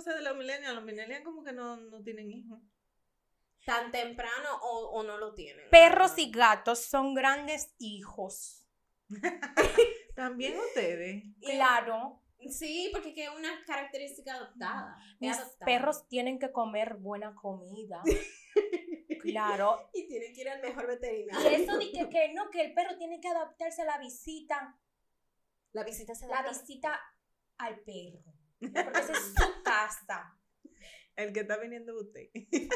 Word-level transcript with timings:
cosa 0.00 0.14
de 0.14 0.22
los 0.22 0.36
millennials. 0.36 0.74
Los 0.74 0.84
millennials 0.84 1.24
como 1.24 1.44
que 1.44 1.52
no, 1.52 1.76
no 1.76 2.02
tienen 2.02 2.30
hijos. 2.30 2.58
Tan 3.66 3.90
temprano 3.90 4.48
o, 4.62 4.88
o 4.92 5.02
no 5.02 5.18
lo 5.18 5.34
tienen. 5.34 5.68
Perros 5.70 6.16
y 6.18 6.30
gatos 6.30 6.78
son 6.80 7.14
grandes 7.14 7.74
hijos. 7.78 8.64
También 10.14 10.58
ustedes. 10.58 11.24
Claro. 11.40 12.22
Sí, 12.48 12.88
porque 12.90 13.12
que 13.12 13.24
es 13.24 13.30
una 13.30 13.50
característica 13.66 14.34
adoptada. 14.34 14.96
Mis 15.20 15.36
adoptada. 15.36 15.66
perros 15.66 16.08
tienen 16.08 16.38
que 16.38 16.50
comer 16.52 16.94
buena 16.96 17.34
comida. 17.34 18.02
Claro. 19.22 19.90
Y 19.92 20.08
tienen 20.08 20.32
que 20.34 20.40
ir 20.40 20.48
al 20.48 20.62
mejor 20.62 20.84
Y 20.84 20.86
veterinario. 20.86 21.50
eso 21.50 21.76
de 21.76 21.90
que, 21.92 22.08
que 22.08 22.32
no, 22.32 22.48
que 22.50 22.62
el 22.62 22.72
perro 22.72 22.96
tiene 22.96 23.20
que 23.20 23.28
adaptarse 23.28 23.82
a 23.82 23.84
la 23.84 23.98
visita. 23.98 24.78
La 25.72 25.84
visita 25.84 26.14
se 26.14 26.26
La 26.26 26.42
da. 26.42 26.48
visita 26.48 26.98
al 27.58 27.78
perro. 27.80 28.24
Porque 28.60 29.00
esa 29.00 29.12
es 29.12 29.34
su 29.36 29.62
casa. 29.62 30.38
El 31.16 31.32
que 31.32 31.40
está 31.40 31.56
viniendo 31.58 31.98
usted. 31.98 32.30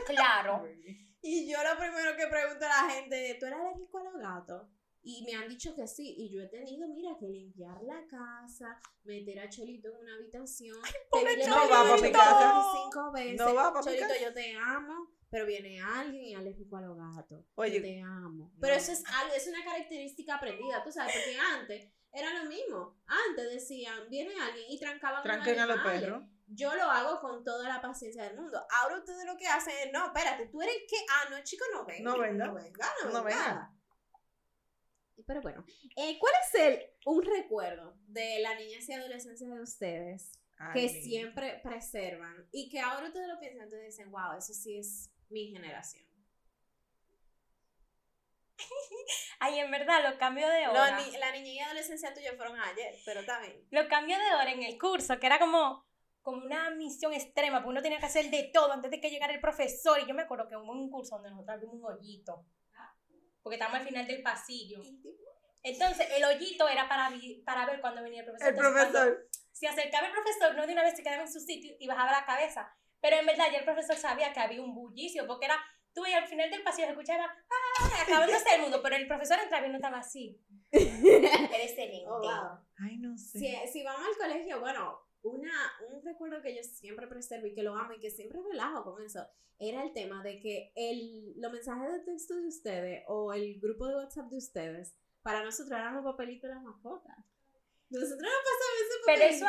Claro. 0.06 0.66
Y 1.26 1.50
yo 1.50 1.56
lo 1.64 1.78
primero 1.78 2.14
que 2.18 2.26
pregunto 2.26 2.66
a 2.66 2.68
la 2.68 2.90
gente, 2.90 3.38
¿tú 3.40 3.46
eres 3.46 3.58
alérgico 3.58 3.96
a 3.96 4.04
los 4.04 4.20
gatos? 4.20 4.68
Y 5.00 5.24
me 5.24 5.34
han 5.34 5.48
dicho 5.48 5.74
que 5.74 5.86
sí. 5.86 6.14
Y 6.18 6.30
yo 6.30 6.42
he 6.42 6.48
tenido, 6.48 6.86
mira, 6.86 7.16
que 7.18 7.26
limpiar 7.26 7.82
la 7.82 8.06
casa, 8.06 8.78
meter 9.04 9.40
a 9.40 9.48
Cholito 9.48 9.88
en 9.88 9.96
una 9.96 10.16
habitación. 10.16 10.76
No 10.76 11.68
va 11.70 11.94
a 11.94 11.96
mi 11.96 12.12
casa. 12.12 12.52
25 12.52 13.12
veces. 13.12 13.38
No 13.38 13.54
va 13.54 13.72
Cholito, 13.82 14.14
yo 14.22 14.34
te 14.34 14.54
amo, 14.54 15.14
pero 15.30 15.46
viene 15.46 15.80
alguien 15.80 16.24
y 16.24 16.34
alérgico 16.34 16.76
a 16.76 16.82
los 16.82 16.96
gatos. 16.96 17.46
Oye. 17.54 17.76
Yo 17.76 17.82
te 17.82 18.00
amo. 18.02 18.52
Pero 18.60 18.74
eso 18.74 18.92
es 18.92 19.02
algo, 19.06 19.34
es 19.34 19.46
una 19.46 19.64
característica 19.64 20.34
aprendida, 20.34 20.84
tú 20.84 20.92
sabes, 20.92 21.14
porque 21.14 21.38
antes 21.38 21.93
era 22.14 22.42
lo 22.42 22.48
mismo. 22.48 22.96
Antes 23.06 23.50
decían, 23.50 24.08
viene 24.08 24.32
alguien 24.40 24.66
y 24.68 24.78
trancaban 24.78 25.22
Tranquen 25.22 25.58
a 25.58 25.66
los 25.66 25.80
perros. 25.80 26.22
Yo 26.46 26.74
lo 26.74 26.84
hago 26.84 27.20
con 27.20 27.42
toda 27.42 27.68
la 27.68 27.80
paciencia 27.80 28.22
del 28.24 28.36
mundo. 28.36 28.64
Ahora 28.80 28.98
ustedes 28.98 29.24
lo 29.24 29.36
que 29.36 29.46
hacen 29.46 29.74
es, 29.84 29.92
no, 29.92 30.06
espérate, 30.06 30.46
tú 30.46 30.62
eres 30.62 30.76
que, 30.88 30.96
ah, 31.10 31.30
no, 31.30 31.42
chico, 31.42 31.64
no 31.72 31.84
venga. 31.84 32.10
No 32.10 32.18
venga. 32.18 32.46
No 32.46 32.54
venga, 32.54 32.86
no, 33.02 33.10
No 33.10 33.24
venga. 33.24 33.74
Pero 35.26 35.40
bueno, 35.40 35.64
eh, 35.96 36.18
¿cuál 36.18 36.34
es 36.42 36.54
el, 36.60 36.82
un 37.06 37.22
recuerdo 37.22 37.96
de 38.06 38.40
la 38.40 38.54
niñez 38.56 38.88
y 38.88 38.92
adolescencia 38.92 39.48
de 39.48 39.60
ustedes 39.60 40.32
que 40.72 40.88
siempre 40.88 41.60
preservan 41.62 42.48
y 42.52 42.68
que 42.68 42.80
ahora 42.80 43.06
ustedes 43.06 43.28
lo 43.28 43.38
piensan 43.38 43.68
y 43.72 43.84
dicen, 43.86 44.10
wow, 44.10 44.36
eso 44.36 44.52
sí 44.52 44.76
es 44.76 45.10
mi 45.30 45.48
generación? 45.48 46.03
Ay, 49.40 49.58
en 49.58 49.70
verdad, 49.70 50.02
los 50.02 50.14
cambios 50.14 50.50
de 50.50 50.68
hora. 50.68 50.98
ni- 51.00 51.16
la 51.18 51.32
niñez 51.32 51.54
y 51.54 51.60
adolescencia 51.60 52.14
tuya 52.14 52.32
fueron 52.36 52.58
ayer, 52.60 52.94
pero 53.04 53.20
bien. 53.22 53.66
Los 53.70 53.86
cambios 53.86 54.18
de 54.18 54.34
hora 54.34 54.50
en 54.52 54.62
el 54.62 54.78
curso, 54.78 55.18
que 55.18 55.26
era 55.26 55.38
como, 55.38 55.86
como 56.22 56.44
una 56.44 56.70
misión 56.70 57.12
extrema, 57.12 57.58
porque 57.58 57.70
uno 57.70 57.82
tenía 57.82 57.98
que 57.98 58.06
hacer 58.06 58.30
de 58.30 58.50
todo 58.52 58.72
antes 58.72 58.90
de 58.90 59.00
que 59.00 59.10
llegara 59.10 59.32
el 59.34 59.40
profesor. 59.40 59.98
Y 60.00 60.06
yo 60.06 60.14
me 60.14 60.22
acuerdo 60.22 60.48
que 60.48 60.56
hubo 60.56 60.70
un 60.72 60.90
curso 60.90 61.16
donde 61.16 61.30
nosotros 61.30 61.60
vimos 61.60 61.74
un 61.76 61.84
hoyito, 61.84 62.46
porque 63.42 63.56
estábamos 63.56 63.80
al 63.80 63.86
final 63.88 64.06
del 64.06 64.22
pasillo. 64.22 64.80
Entonces, 65.62 66.06
el 66.14 66.24
hoyito 66.24 66.68
era 66.68 66.88
para, 66.88 67.10
vi- 67.10 67.42
para 67.44 67.66
ver 67.66 67.80
cuando 67.80 68.02
venía 68.02 68.20
el 68.20 68.26
profesor. 68.26 68.48
El 68.48 68.54
Entonces, 68.56 68.82
cuando 68.82 68.98
profesor. 69.00 69.28
se 69.52 69.66
acercaba 69.68 70.06
el 70.06 70.12
profesor, 70.12 70.54
no 70.54 70.66
de 70.66 70.72
una 70.74 70.82
vez 70.82 70.94
se 70.96 71.02
quedaba 71.02 71.22
en 71.22 71.32
su 71.32 71.40
sitio 71.40 71.74
y 71.78 71.86
bajaba 71.86 72.12
la 72.12 72.24
cabeza. 72.26 72.74
Pero 73.00 73.16
en 73.16 73.26
verdad 73.26 73.46
ya 73.52 73.58
el 73.58 73.64
profesor 73.64 73.96
sabía 73.96 74.32
que 74.32 74.40
había 74.40 74.62
un 74.62 74.74
bullicio, 74.74 75.26
porque 75.26 75.46
era, 75.46 75.58
tú 75.94 76.02
veías 76.02 76.22
al 76.22 76.28
final 76.28 76.50
del 76.50 76.62
pasillo, 76.62 76.88
escuchaba, 76.88 77.24
¡ah! 77.24 77.63
acabándose 78.02 78.54
el 78.54 78.62
mundo, 78.62 78.80
pero 78.82 78.96
el 78.96 79.06
profesor 79.06 79.38
entraba 79.42 79.66
y 79.66 79.70
no 79.70 79.76
estaba 79.76 79.98
así. 79.98 80.40
Era 80.70 81.62
excelente. 81.62 82.06
Oh, 82.08 82.20
wow. 82.20 82.58
Ay, 82.78 82.98
no 82.98 83.16
sé. 83.16 83.38
Si, 83.38 83.72
si 83.72 83.84
vamos 83.84 84.06
al 84.06 84.28
colegio, 84.28 84.60
bueno, 84.60 84.98
una, 85.22 85.52
un 85.90 86.04
recuerdo 86.04 86.42
que 86.42 86.54
yo 86.54 86.62
siempre 86.62 87.06
preservo 87.06 87.46
y 87.46 87.54
que 87.54 87.62
lo 87.62 87.74
amo 87.74 87.94
y 87.94 88.00
que 88.00 88.10
siempre 88.10 88.40
relajo 88.42 88.84
con 88.84 89.02
eso, 89.02 89.26
era 89.58 89.82
el 89.82 89.92
tema 89.92 90.22
de 90.22 90.40
que 90.40 90.72
el, 90.74 91.34
los 91.40 91.52
mensajes 91.52 91.92
de 91.92 92.00
texto 92.00 92.36
de 92.36 92.48
ustedes 92.48 93.04
o 93.08 93.32
el 93.32 93.60
grupo 93.60 93.86
de 93.86 93.96
WhatsApp 93.96 94.30
de 94.30 94.36
ustedes, 94.36 94.96
para 95.22 95.42
nosotros 95.42 95.78
eran 95.78 95.94
los 95.94 96.04
papelitos 96.04 96.48
de 96.48 96.56
las 96.56 96.64
mascotas. 96.64 97.16
Nosotros 98.00 98.20
nos 98.22 98.30
pasamos 98.30 98.80
ese 98.80 98.94
Pero 99.06 99.22
eso, 99.24 99.46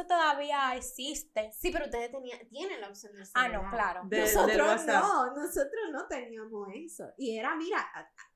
eso 0.00 0.06
todavía 0.06 0.76
existe. 0.76 1.50
Sí, 1.58 1.70
pero 1.72 1.86
ustedes 1.86 2.10
tenían, 2.10 2.38
tienen 2.48 2.80
la 2.80 2.88
opción 2.88 3.12
de 3.14 3.22
Ah, 3.34 3.48
no, 3.48 3.68
claro. 3.70 4.02
De- 4.06 4.20
nosotros 4.20 4.86
no, 4.86 5.34
nosotros 5.36 5.82
no 5.92 6.06
teníamos 6.06 6.68
eso. 6.74 7.04
Y 7.16 7.36
era, 7.38 7.54
mira, 7.56 7.86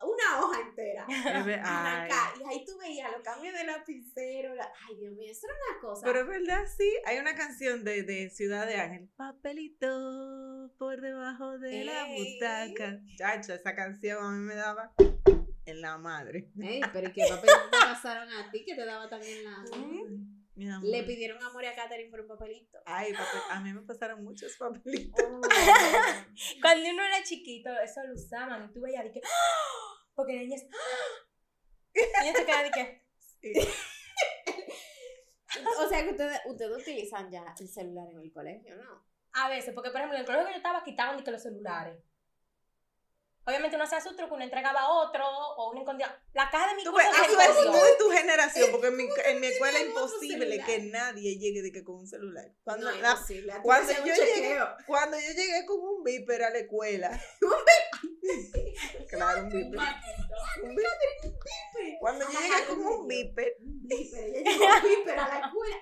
una 0.00 0.40
hoja 0.44 0.60
entera. 0.60 1.06
Y 2.42 2.44
ahí 2.48 2.64
tú 2.64 2.76
veías 2.78 3.10
los 3.12 3.22
cambios 3.22 3.54
de 3.54 3.64
lapicero. 3.64 4.54
la- 4.54 4.72
Ay, 4.88 4.96
Dios 4.98 5.12
mío, 5.14 5.30
eso 5.30 5.46
era 5.46 5.54
una 5.70 5.80
cosa. 5.80 6.06
Pero 6.06 6.20
es 6.20 6.26
verdad, 6.26 6.64
sí. 6.76 6.92
Hay 7.06 7.18
una 7.18 7.34
canción 7.34 7.84
de, 7.84 8.02
de 8.02 8.30
Ciudad 8.30 8.66
de 8.66 8.76
Ángel. 8.76 9.08
Papelito 9.16 10.70
por 10.78 11.00
debajo 11.00 11.58
de 11.58 11.84
la 11.84 12.06
butaca. 12.06 13.00
Chacho, 13.16 13.54
esa 13.54 13.74
canción 13.74 14.24
a 14.24 14.30
mí 14.30 14.38
me 14.44 14.54
daba 14.54 14.92
en 15.64 15.80
la 15.80 15.98
madre. 15.98 16.50
Ey, 16.60 16.80
pero 16.92 17.08
¿y 17.08 17.12
qué 17.12 17.24
papelito 17.28 17.70
te 17.70 17.78
pasaron 17.78 18.28
a 18.30 18.50
ti 18.50 18.64
que 18.64 18.74
te 18.74 18.84
daba 18.84 19.08
también 19.08 19.44
la... 19.44 19.64
Mi 20.54 20.68
amor. 20.68 20.86
Le 20.86 21.02
pidieron 21.04 21.42
amor 21.42 21.64
a 21.64 21.74
Katherine 21.74 22.10
por 22.10 22.20
un 22.20 22.28
papelito. 22.28 22.78
Ay, 22.84 23.14
papel, 23.14 23.40
a 23.48 23.60
mí 23.60 23.72
me 23.72 23.80
pasaron 23.80 24.22
muchos 24.22 24.54
papelitos. 24.58 25.24
Oh. 25.24 25.40
Cuando 26.60 26.90
uno 26.90 27.02
era 27.02 27.22
chiquito, 27.22 27.70
eso 27.80 28.02
lo 28.06 28.12
usaban 28.12 28.66
y 28.66 28.72
tú 28.74 28.82
veías 28.82 29.02
de 29.02 29.12
que, 29.12 29.20
¡ah! 29.24 30.04
porque 30.14 30.34
niñas, 30.34 30.62
¡ah! 30.70 31.22
y 31.94 32.26
yo 32.26 32.34
te 32.34 32.44
quedaba 32.44 32.64
de 32.64 32.70
que, 32.70 33.02
o 35.78 35.88
sea 35.88 36.04
que 36.04 36.10
ustedes, 36.10 36.40
ustedes 36.44 36.82
utilizan 36.82 37.30
ya 37.30 37.54
el 37.58 37.68
celular 37.68 38.10
en 38.10 38.20
el 38.20 38.30
colegio, 38.30 38.76
¿no? 38.76 39.02
a 39.32 39.48
veces, 39.48 39.74
porque 39.74 39.90
por 39.90 39.98
ejemplo, 40.00 40.16
en 40.16 40.20
el 40.20 40.26
colegio 40.26 40.46
que 40.46 40.52
yo 40.52 40.58
estaba 40.58 40.84
quitaban 40.84 41.16
de 41.16 41.24
que 41.24 41.30
los 41.30 41.42
celulares. 41.42 41.98
Obviamente 43.44 43.74
uno 43.76 43.84
hacía 43.84 44.00
su 44.00 44.14
truco, 44.14 44.34
uno 44.36 44.44
entregaba 44.44 44.80
a 44.82 44.88
otro, 44.88 45.24
o 45.26 45.70
uno 45.72 45.80
escondía. 45.80 46.16
La 46.32 46.48
caja 46.50 46.68
de 46.68 46.74
mi 46.76 46.84
Tú 46.84 46.92
curso 46.92 47.08
ves, 47.08 47.16
se 47.18 47.24
eso 47.32 47.40
es 47.40 47.48
escondió. 47.48 47.72
tú 47.72 47.84
de 47.86 47.96
tu 47.96 48.10
generación, 48.10 48.70
porque 48.70 48.86
en 48.88 48.96
mi, 48.96 49.08
en 49.24 49.40
mi 49.40 49.46
escuela 49.48 49.78
es 49.80 49.86
imposible 49.86 50.62
que 50.64 50.78
nadie 50.82 51.38
llegue 51.38 51.60
de 51.62 51.72
que 51.72 51.82
con 51.82 51.96
un 51.96 52.06
celular. 52.06 52.46
Cuando, 52.62 52.90
no, 52.90 52.96
la- 52.98 53.18
cuando 53.62 53.92
yo 53.92 54.14
llegué- 54.14 54.58
cuando 54.86 55.18
yo 55.18 55.28
llegué 55.34 55.66
con 55.66 55.80
un 55.80 56.04
viper 56.04 56.44
a 56.44 56.50
la 56.50 56.58
escuela. 56.58 57.20
claro, 59.08 59.44
un 59.44 59.50
viper. 59.50 59.80
Un 60.62 60.74
viper. 60.76 61.98
Cuando 62.00 62.24
yo 62.24 62.38
llegué 62.40 62.66
con 62.68 62.78
un 62.80 63.00
un 63.00 63.08
viper. 63.08 63.56
viper, 63.60 64.32
viper 64.34 65.18
a 65.18 65.28
la 65.28 65.46
escuela. 65.46 65.76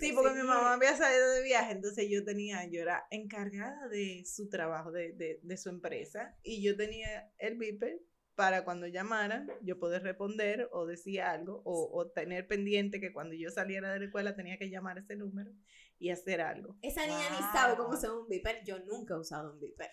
Sí, 0.00 0.12
porque 0.12 0.34
mi 0.34 0.42
mamá 0.42 0.74
había 0.74 0.96
salido 0.96 1.30
de 1.30 1.42
viaje, 1.42 1.72
entonces 1.72 2.08
yo 2.10 2.24
tenía, 2.24 2.66
yo 2.70 2.80
era 2.80 3.06
encargada 3.10 3.88
de 3.88 4.24
su 4.26 4.48
trabajo, 4.48 4.90
de, 4.90 5.12
de, 5.12 5.40
de 5.42 5.56
su 5.56 5.68
empresa, 5.68 6.36
y 6.42 6.62
yo 6.62 6.76
tenía 6.76 7.30
el 7.38 7.56
beeper 7.56 8.00
para 8.34 8.64
cuando 8.64 8.86
llamaran, 8.88 9.48
yo 9.62 9.78
poder 9.78 10.02
responder 10.02 10.68
o 10.72 10.86
decir 10.86 11.22
algo, 11.22 11.62
o, 11.64 11.90
o 11.92 12.10
tener 12.10 12.48
pendiente 12.48 13.00
que 13.00 13.12
cuando 13.12 13.34
yo 13.34 13.50
saliera 13.50 13.92
de 13.92 14.00
la 14.00 14.04
escuela 14.06 14.34
tenía 14.34 14.58
que 14.58 14.70
llamar 14.70 14.98
ese 14.98 15.16
número 15.16 15.52
y 15.98 16.10
hacer 16.10 16.40
algo. 16.40 16.76
Esa 16.82 17.06
niña 17.06 17.30
ni 17.30 17.38
sabe 17.52 17.76
cómo 17.76 17.90
usar 17.90 18.10
un 18.10 18.28
viper. 18.28 18.62
Yo 18.64 18.78
nunca 18.80 19.14
he 19.14 19.18
usado 19.18 19.52
un 19.52 19.60
viper. 19.60 19.90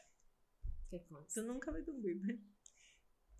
¿Qué 0.91 1.01
cosa? 1.05 1.25
¿Tú 1.33 1.41
nunca 1.47 1.71
viste 1.71 1.89
un 1.89 2.03
beeper? 2.03 2.35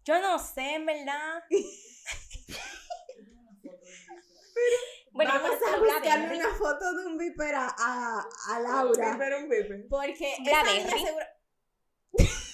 Yo 0.06 0.20
no 0.22 0.40
sé, 0.40 0.76
en 0.76 0.86
verdad. 0.86 1.44
bueno, 5.12 5.32
Vamos 5.34 5.60
yo 5.60 5.68
a 5.68 5.78
buscarle 5.80 6.38
una 6.38 6.54
foto 6.56 6.94
de 6.96 7.06
un 7.08 7.18
viper 7.18 7.54
a, 7.56 7.68
a, 7.78 8.22
a 8.48 8.58
Un 8.58 8.64
Laura. 8.64 9.18
un 9.44 9.50
beeper. 9.50 9.86
Porque 9.90 10.32
esa 10.34 10.44
Blackberry. 10.44 10.84
niña 10.86 10.98
seguro... 11.06 11.26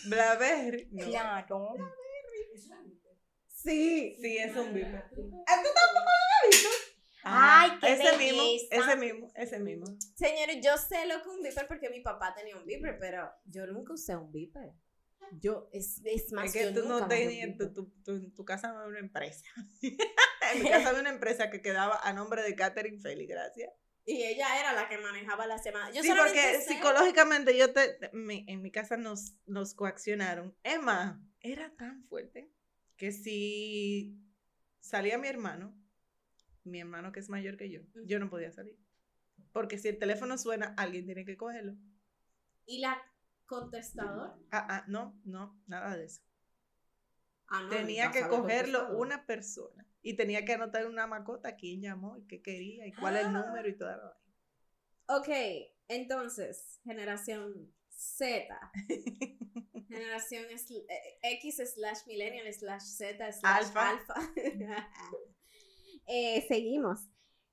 Blackberry. 0.08 0.88
No. 0.92 1.06
Claro. 1.06 1.76
Sí. 3.50 4.16
Sí, 4.20 4.38
es 4.40 4.56
un 4.56 4.74
beeper. 4.74 5.04
¿Ah, 5.46 5.62
tú 5.62 5.70
tampoco 5.76 6.06
lo 6.06 6.10
has 6.10 6.50
visto? 6.50 6.70
Ay, 7.24 7.72
qué 7.82 7.94
ese 7.94 8.18
mismo, 8.18 8.44
ese 8.72 8.96
mismo, 8.96 9.32
ese 9.36 9.60
mismo. 9.60 9.86
Señores, 10.16 10.58
yo 10.64 10.76
sé 10.78 11.06
lo 11.06 11.16
que 11.16 11.22
es 11.22 11.28
un 11.28 11.44
viper 11.44 11.68
porque 11.68 11.90
mi 11.92 12.00
papá 12.00 12.34
tenía 12.34 12.56
un 12.58 12.66
viper, 12.66 12.98
pero 13.00 13.30
yo 13.46 13.68
nunca 13.68 13.94
usé 13.94 14.16
un 14.16 14.32
viper. 14.32 14.72
Yo, 15.32 15.70
es, 15.72 16.02
es 16.06 16.32
más, 16.32 16.46
Es 16.46 16.54
que 16.54 16.72
tú 16.80 16.88
no 16.88 17.08
tenías, 17.08 17.58
tu, 17.58 17.74
tu, 17.74 17.90
tu, 18.04 18.12
en 18.12 18.34
tu 18.34 18.46
casa 18.46 18.70
no 18.72 18.80
había 18.80 18.90
una 18.90 19.00
empresa. 19.00 19.46
en 19.82 20.64
mi 20.64 20.70
casa 20.70 20.90
había 20.90 21.02
una 21.02 21.10
empresa 21.10 21.50
que 21.50 21.62
quedaba 21.62 22.00
a 22.04 22.14
nombre 22.14 22.42
de 22.44 22.56
Catherine 22.56 23.00
Feli, 23.00 23.26
gracias. 23.28 23.72
Y 24.06 24.24
ella 24.24 24.60
era 24.60 24.72
la 24.74 24.88
que 24.88 24.98
manejaba 24.98 25.48
la 25.48 25.58
semana. 25.58 25.92
Yo 25.92 26.02
sí, 26.02 26.10
porque 26.18 26.62
sé- 26.62 26.62
psicológicamente 26.74 27.58
yo 27.58 27.74
te, 27.74 27.98
mi- 28.14 28.46
en 28.48 28.62
mi 28.62 28.72
casa 28.72 28.96
nos, 28.96 29.34
nos 29.46 29.74
coaccionaron. 29.74 30.56
Más, 30.82 31.18
era 31.42 31.76
tan 31.76 32.04
fuerte 32.06 32.50
que 32.96 33.12
si 33.12 34.18
salía 34.80 35.18
mi 35.18 35.28
hermano, 35.28 35.76
mi 36.64 36.80
hermano 36.80 37.12
que 37.12 37.20
es 37.20 37.30
mayor 37.30 37.58
que 37.58 37.70
yo, 37.70 37.82
yo 38.06 38.20
no 38.20 38.30
podía 38.30 38.52
salir. 38.54 38.78
Porque 39.52 39.78
si 39.78 39.90
el 39.90 40.00
teléfono 40.00 40.38
suena, 40.38 40.74
alguien 40.78 41.06
tiene 41.06 41.26
que 41.26 41.36
cogerlo. 41.36 41.76
¿Y 42.66 42.80
la 42.80 42.98
contestador? 43.48 44.38
Ah, 44.52 44.68
ah, 44.70 44.86
no, 44.88 45.20
no, 45.26 45.60
nada 45.68 45.96
de 45.98 46.06
eso. 46.06 46.22
Ah, 47.48 47.62
no, 47.64 47.70
tenía 47.70 48.12
que 48.12 48.28
cogerlo 48.28 48.98
una 48.98 49.26
persona 49.26 49.86
y 50.02 50.16
tenía 50.16 50.44
que 50.46 50.54
anotar 50.54 50.86
una 50.86 51.08
macota 51.08 51.56
quién 51.56 51.82
llamó 51.82 52.18
y 52.18 52.28
qué 52.28 52.42
quería 52.42 52.86
y 52.86 52.94
cuál 52.94 53.16
es 53.16 53.22
el 53.26 53.36
Ah. 53.36 53.46
número 53.46 53.68
y 53.70 53.78
toda 53.78 53.98
la 53.98 54.04
vaina. 54.04 54.22
Ok, 55.20 55.30
Entonces, 55.90 56.82
generación 56.84 57.74
Z. 57.90 58.46
generación 59.88 60.46
es- 60.50 60.70
eh, 60.70 61.20
X 61.22 61.62
slash 61.76 62.00
millennial 62.08 62.54
slash 62.54 62.82
Z 62.84 63.32
slash 63.32 63.66
Alfa. 63.68 63.90
alfa. 63.92 64.14
Eh, 66.10 66.46
seguimos. 66.48 67.02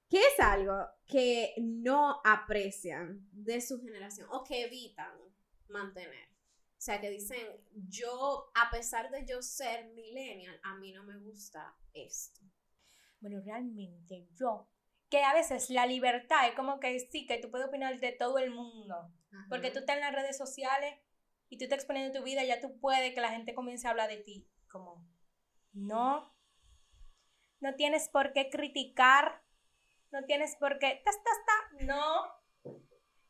¿Qué 0.08 0.18
es 0.20 0.38
algo 0.38 0.74
que 1.06 1.54
no 1.60 2.20
aprecian 2.24 3.26
de 3.32 3.60
su 3.60 3.80
generación 3.80 4.28
o 4.30 4.44
que 4.44 4.64
evitan 4.64 5.10
mantener? 5.68 6.28
O 6.28 6.82
sea, 6.84 7.00
que 7.00 7.08
dicen, 7.08 7.46
yo, 7.88 8.50
a 8.54 8.70
pesar 8.70 9.10
de 9.10 9.24
yo 9.24 9.40
ser 9.40 9.86
millennial, 9.86 10.60
a 10.62 10.74
mí 10.74 10.92
no 10.92 11.02
me 11.02 11.16
gusta 11.16 11.74
esto. 11.94 12.40
Bueno, 13.20 13.40
realmente 13.42 14.26
yo, 14.34 14.68
que 15.08 15.22
a 15.22 15.32
veces 15.32 15.70
la 15.70 15.86
libertad 15.86 16.46
es 16.46 16.54
como 16.54 16.80
que 16.80 16.98
sí, 17.10 17.26
que 17.26 17.38
tú 17.38 17.50
puedes 17.50 17.68
opinar 17.68 17.98
de 18.00 18.12
todo 18.12 18.38
el 18.38 18.50
mundo, 18.50 19.10
porque 19.48 19.70
tú 19.70 19.78
estás 19.78 19.96
en 19.96 20.02
las 20.02 20.14
redes 20.14 20.36
sociales 20.36 20.94
y 21.48 21.56
tú 21.56 21.64
estás 21.64 21.78
exponiendo 21.78 22.18
tu 22.18 22.24
vida, 22.24 22.44
ya 22.44 22.60
tú 22.60 22.78
puedes 22.80 23.14
que 23.14 23.20
la 23.20 23.30
gente 23.30 23.54
comience 23.54 23.86
a 23.86 23.90
hablar 23.90 24.10
de 24.10 24.18
ti. 24.18 24.46
Como, 24.68 25.06
no, 25.72 26.34
no 27.60 27.74
tienes 27.76 28.08
por 28.08 28.32
qué 28.32 28.50
criticar, 28.50 29.42
no 30.10 30.24
tienes 30.24 30.56
por 30.56 30.78
qué, 30.78 31.00
tas, 31.04 31.16
tas, 31.24 31.38
ta, 31.46 31.84
no. 31.84 32.43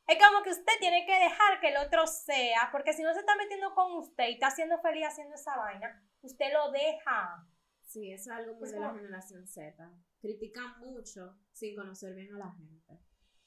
Es 0.07 0.19
como 0.19 0.43
que 0.43 0.51
usted 0.51 0.73
tiene 0.81 1.07
que 1.07 1.13
dejar 1.13 1.61
que 1.61 1.69
el 1.69 1.77
otro 1.79 2.07
sea, 2.07 2.69
porque 2.71 2.93
si 2.93 3.03
no 3.03 3.13
se 3.15 3.21
está 3.21 3.37
metiendo 3.37 3.75
con 3.75 3.93
usted 3.93 4.29
y 4.29 4.35
está 4.35 4.51
siendo 4.51 4.79
feliz 4.81 5.07
haciendo 5.07 5.35
esa 5.35 5.57
vaina, 5.57 6.03
usted 6.21 6.53
lo 6.53 6.71
deja. 6.73 7.49
Sí, 7.85 8.13
eso 8.13 8.31
es 8.31 8.37
algo 8.37 8.55
muy 8.55 8.71
de 8.71 8.81
la 8.81 8.95
generación 8.95 9.47
Z. 9.47 9.91
Critican 10.21 10.79
mucho 10.81 11.39
sin 11.53 11.77
conocer 11.77 12.15
bien 12.15 12.35
a 12.35 12.39
la 12.39 12.53
gente. 12.53 13.01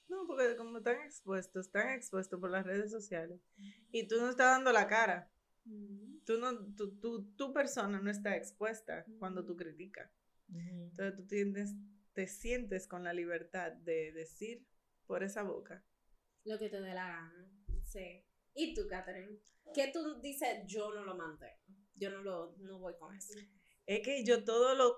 No, 0.07 0.25
porque 0.25 0.55
como 0.55 0.77
están 0.77 1.01
expuestos, 1.01 1.67
están 1.67 1.89
expuestos 1.89 2.39
por 2.39 2.49
las 2.49 2.65
redes 2.65 2.91
sociales. 2.91 3.41
Y 3.91 4.07
tú 4.07 4.19
no 4.19 4.29
estás 4.29 4.55
dando 4.55 4.71
la 4.71 4.87
cara. 4.87 5.29
Tú 6.25 6.37
no, 6.39 6.73
tu, 6.75 6.97
tu, 6.99 7.25
tu 7.35 7.53
persona 7.53 7.99
no 7.99 8.09
está 8.09 8.35
expuesta 8.35 9.05
cuando 9.19 9.45
tú 9.45 9.55
criticas. 9.57 10.09
Entonces 10.49 11.15
tú 11.15 11.27
tienes, 11.27 11.75
te 12.13 12.27
sientes 12.27 12.87
con 12.87 13.03
la 13.03 13.13
libertad 13.13 13.73
de 13.73 14.13
decir 14.13 14.65
por 15.05 15.23
esa 15.23 15.43
boca. 15.43 15.83
Lo 16.47 16.57
que 16.57 16.69
te 16.69 16.79
dé 16.79 16.93
la 16.93 17.07
gana. 17.07 17.51
Sí. 17.83 18.23
¿Y 18.53 18.73
tú, 18.73 18.87
Catherine? 18.87 19.37
¿Qué 19.73 19.91
tú 19.91 20.21
dices? 20.21 20.65
Yo 20.65 20.93
no 20.93 21.03
lo 21.03 21.15
mantengo. 21.15 21.53
Yo 21.95 22.09
no 22.09 22.21
lo 22.21 22.55
no 22.59 22.79
voy 22.79 22.95
con 22.97 23.13
eso. 23.13 23.33
Es 23.85 24.01
que 24.01 24.23
yo 24.23 24.45
todo 24.45 24.73
lo, 24.73 24.97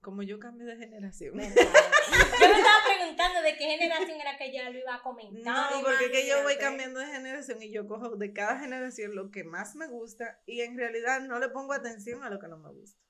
como 0.00 0.24
yo 0.24 0.40
cambio 0.40 0.66
de 0.66 0.76
generación. 0.76 1.34
Yo 1.34 2.48
me 2.48 2.58
estaba 2.58 2.84
preguntando 2.86 3.40
de 3.40 3.56
qué 3.56 3.64
generación 3.64 4.20
era 4.20 4.36
que 4.36 4.52
ya 4.52 4.68
lo 4.68 4.78
iba 4.78 4.96
a 4.96 5.02
comentar. 5.02 5.72
No, 5.72 5.82
porque 5.82 6.04
es 6.04 6.10
que 6.10 6.28
yo 6.28 6.42
voy 6.42 6.56
cambiando 6.56 7.00
de 7.00 7.06
generación 7.06 7.62
y 7.62 7.72
yo 7.72 7.86
cojo 7.86 8.16
de 8.16 8.32
cada 8.32 8.58
generación 8.58 9.14
lo 9.14 9.30
que 9.30 9.42
más 9.42 9.74
me 9.74 9.86
gusta 9.86 10.42
y 10.44 10.60
en 10.60 10.76
realidad 10.76 11.22
no 11.22 11.38
le 11.38 11.48
pongo 11.48 11.72
atención 11.72 12.22
a 12.22 12.30
lo 12.30 12.38
que 12.38 12.48
no 12.48 12.58
me 12.58 12.70
gusta. 12.70 13.00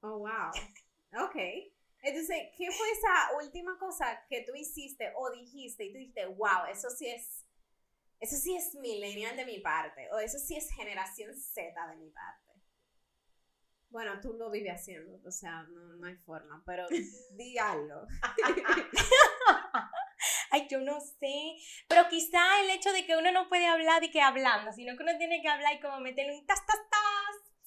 Oh, 0.00 0.18
wow. 0.18 0.50
Ok. 1.26 1.36
Entonces, 2.02 2.36
¿qué 2.56 2.70
fue 2.70 2.90
esa 2.90 3.36
última 3.36 3.78
cosa 3.78 4.24
que 4.28 4.42
tú 4.42 4.54
hiciste 4.54 5.12
o 5.16 5.30
dijiste 5.30 5.84
y 5.84 5.92
tú 5.92 5.98
dijiste, 5.98 6.26
wow, 6.26 6.66
eso 6.70 6.88
sí 6.90 7.08
es, 7.08 7.46
eso 8.20 8.36
sí 8.36 8.56
es 8.56 8.74
millennial 8.74 9.36
de 9.36 9.46
mi 9.46 9.60
parte 9.60 10.08
o 10.12 10.18
eso 10.18 10.38
sí 10.38 10.56
es 10.56 10.70
generación 10.70 11.34
Z 11.34 11.86
de 11.88 11.96
mi 11.96 12.10
parte? 12.10 12.50
Bueno, 13.90 14.20
tú 14.20 14.34
lo 14.34 14.50
vives 14.50 14.72
haciendo, 14.72 15.20
o 15.26 15.32
sea, 15.32 15.64
no, 15.64 15.94
no 15.94 16.06
hay 16.06 16.16
forma, 16.16 16.62
pero 16.64 16.86
di 17.36 17.58
algo. 17.58 18.06
Ay, 20.52 20.66
yo 20.68 20.80
no 20.80 21.00
sé. 21.00 21.56
Pero 21.88 22.08
quizá 22.08 22.60
el 22.60 22.70
hecho 22.70 22.92
de 22.92 23.04
que 23.06 23.16
uno 23.16 23.32
no 23.32 23.48
puede 23.48 23.66
hablar 23.66 24.02
y 24.04 24.10
que 24.10 24.20
hablando, 24.20 24.72
sino 24.72 24.96
que 24.96 25.02
uno 25.02 25.16
tiene 25.16 25.40
que 25.42 25.48
hablar 25.48 25.74
y 25.74 25.80
como 25.80 26.00
meterle 26.00 26.38
un 26.38 26.46
tas, 26.46 26.64
tas, 26.66 26.80
tas. 26.90 26.99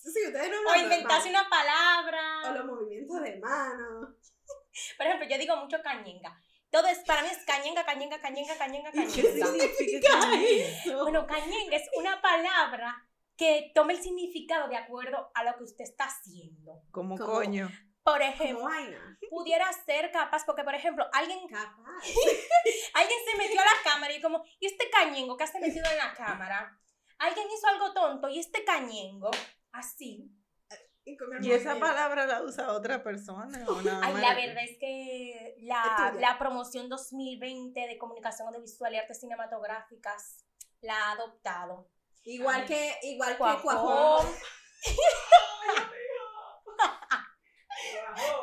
Sí, 0.04 0.20
ustedes 0.28 0.50
no 0.52 0.60
O 0.60 0.76
normal. 0.76 1.24
una 1.30 1.50
palabra. 1.50 2.42
O 2.50 2.54
los 2.54 2.66
movimientos 2.66 3.22
de 3.22 3.38
mano. 3.40 4.16
Por 4.98 5.06
ejemplo, 5.08 5.28
yo 5.30 5.38
digo 5.38 5.56
mucho 5.58 5.82
cañenga. 5.82 6.38
Todo 6.70 6.88
es, 6.88 7.00
para 7.06 7.22
mí 7.22 7.28
es 7.32 7.46
cañenga, 7.46 7.86
cañenga, 7.86 8.20
cañenga, 8.20 8.58
cañenga, 8.58 8.92
¿Qué 8.92 8.98
cañenga. 9.06 9.46
significa 9.48 10.34
eso? 10.42 11.04
Bueno, 11.04 11.26
cañenga 11.28 11.76
es 11.78 11.88
una 11.96 12.20
palabra 12.22 13.08
que 13.38 13.72
tome 13.76 13.94
el 13.94 14.02
significado 14.02 14.68
de 14.70 14.76
acuerdo 14.78 15.32
a 15.36 15.44
lo 15.44 15.56
que 15.58 15.64
usted 15.64 15.84
está 15.84 16.06
haciendo. 16.06 16.82
Como 16.92 17.16
Como- 17.18 17.34
coño. 17.34 17.70
Por 18.04 18.20
Como 18.20 18.32
ejemplo, 18.34 18.66
vaina. 18.66 19.18
pudiera 19.30 19.72
ser 19.86 20.12
capaz, 20.12 20.44
porque 20.46 20.64
por 20.66 20.76
ejemplo, 20.76 21.06
alguien, 21.14 21.48
Capaz. 21.48 22.04
alguien 22.96 23.20
se 23.32 23.38
metió 23.38 23.62
a 23.62 23.64
la 23.64 23.92
cámara 23.92 24.14
y 24.14 24.22
como, 24.22 24.44
¿y 24.60 24.66
este 24.66 24.90
cañengo 24.90 25.38
que 25.38 25.46
has 25.46 25.54
metido 25.54 25.90
en 25.90 25.98
la 25.98 26.14
cámara? 26.14 26.78
Alguien 27.20 27.48
hizo 27.50 27.66
algo 27.68 27.94
tonto 27.94 28.28
y 28.28 28.40
este 28.40 28.66
cañengo, 28.66 29.32
así. 29.74 30.32
Y, 31.06 31.18
con 31.18 31.36
el 31.36 31.46
¿Y 31.46 31.52
esa 31.52 31.78
palabra 31.78 32.26
la 32.26 32.42
usa 32.44 32.72
otra 32.72 33.04
persona? 33.04 33.66
o 33.68 33.82
nada 33.82 34.00
Ay, 34.04 34.14
la 34.14 34.34
verdad 34.34 34.64
es 34.64 34.78
que 34.80 35.56
la, 35.60 36.14
la 36.18 36.40
promoción 36.40 36.88
2020 36.88 37.78
de 37.78 37.98
comunicación 37.98 38.48
audiovisual 38.48 38.94
y 38.94 38.98
artes 39.00 39.20
cinematográficas 39.20 40.46
la 40.80 40.96
ha 40.96 41.12
adoptado. 41.12 41.90
Igual 42.24 42.66
que, 42.66 42.94
igual 43.04 43.34
que 43.34 43.38
Cuajón. 43.38 43.62
cuajón. 43.64 44.28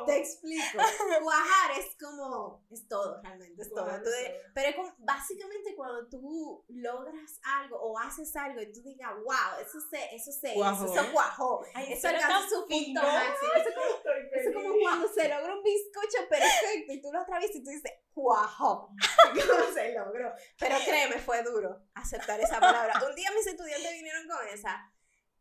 Te 0.06 0.09
explico. 0.20 0.78
Cuajar 1.22 1.70
es 1.78 1.96
como, 2.00 2.64
es 2.70 2.86
todo 2.88 3.20
realmente, 3.22 3.62
es 3.62 3.68
todo. 3.70 3.86
De- 3.86 4.40
pero 4.54 4.68
es 4.70 4.76
como, 4.76 4.94
básicamente 4.98 5.74
cuando 5.76 6.08
tú 6.08 6.64
logras 6.68 7.38
algo 7.42 7.76
o 7.80 7.98
haces 7.98 8.34
algo 8.36 8.60
y 8.60 8.72
tú 8.72 8.80
digas, 8.82 9.12
wow, 9.24 9.60
eso 9.60 9.80
se, 9.80 10.14
eso 10.14 10.30
se 10.32 10.54
Cuajó. 10.54 10.84
hizo, 10.84 10.94
eso 10.94 11.12
cuajó. 11.12 11.64
Ay, 11.74 11.92
Eso 11.92 12.08
alcanzó 12.08 12.48
su 12.48 12.66
punto 12.66 13.02
máximo. 13.02 13.52
Eso 13.56 13.68
es 13.68 13.74
como, 13.74 14.14
eso 14.32 14.52
como 14.54 14.74
cuando 14.80 15.08
se 15.08 15.28
logra 15.28 15.54
un 15.56 15.62
bizcocho 15.62 16.28
perfecto 16.28 16.92
y 16.92 17.02
tú 17.02 17.12
lo 17.12 17.20
atraviesas 17.20 17.56
y 17.56 17.64
tú 17.64 17.70
dices, 17.70 17.92
cuajó. 18.14 18.90
¿Cómo 19.32 19.72
se 19.74 19.92
logró? 19.92 20.32
Pero 20.58 20.76
créeme, 20.84 21.18
fue 21.18 21.42
duro 21.42 21.82
aceptar 21.94 22.40
esa 22.40 22.60
palabra. 22.60 22.94
Un 23.08 23.14
día 23.14 23.30
mis 23.32 23.46
estudiantes 23.46 23.92
vinieron 23.92 24.26
con 24.28 24.46
esa 24.48 24.92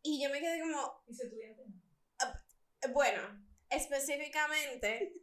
y 0.02 0.22
yo 0.22 0.30
me 0.30 0.40
quedé 0.40 0.60
como, 0.60 1.02
bueno, 2.92 3.22
específicamente, 3.70 5.14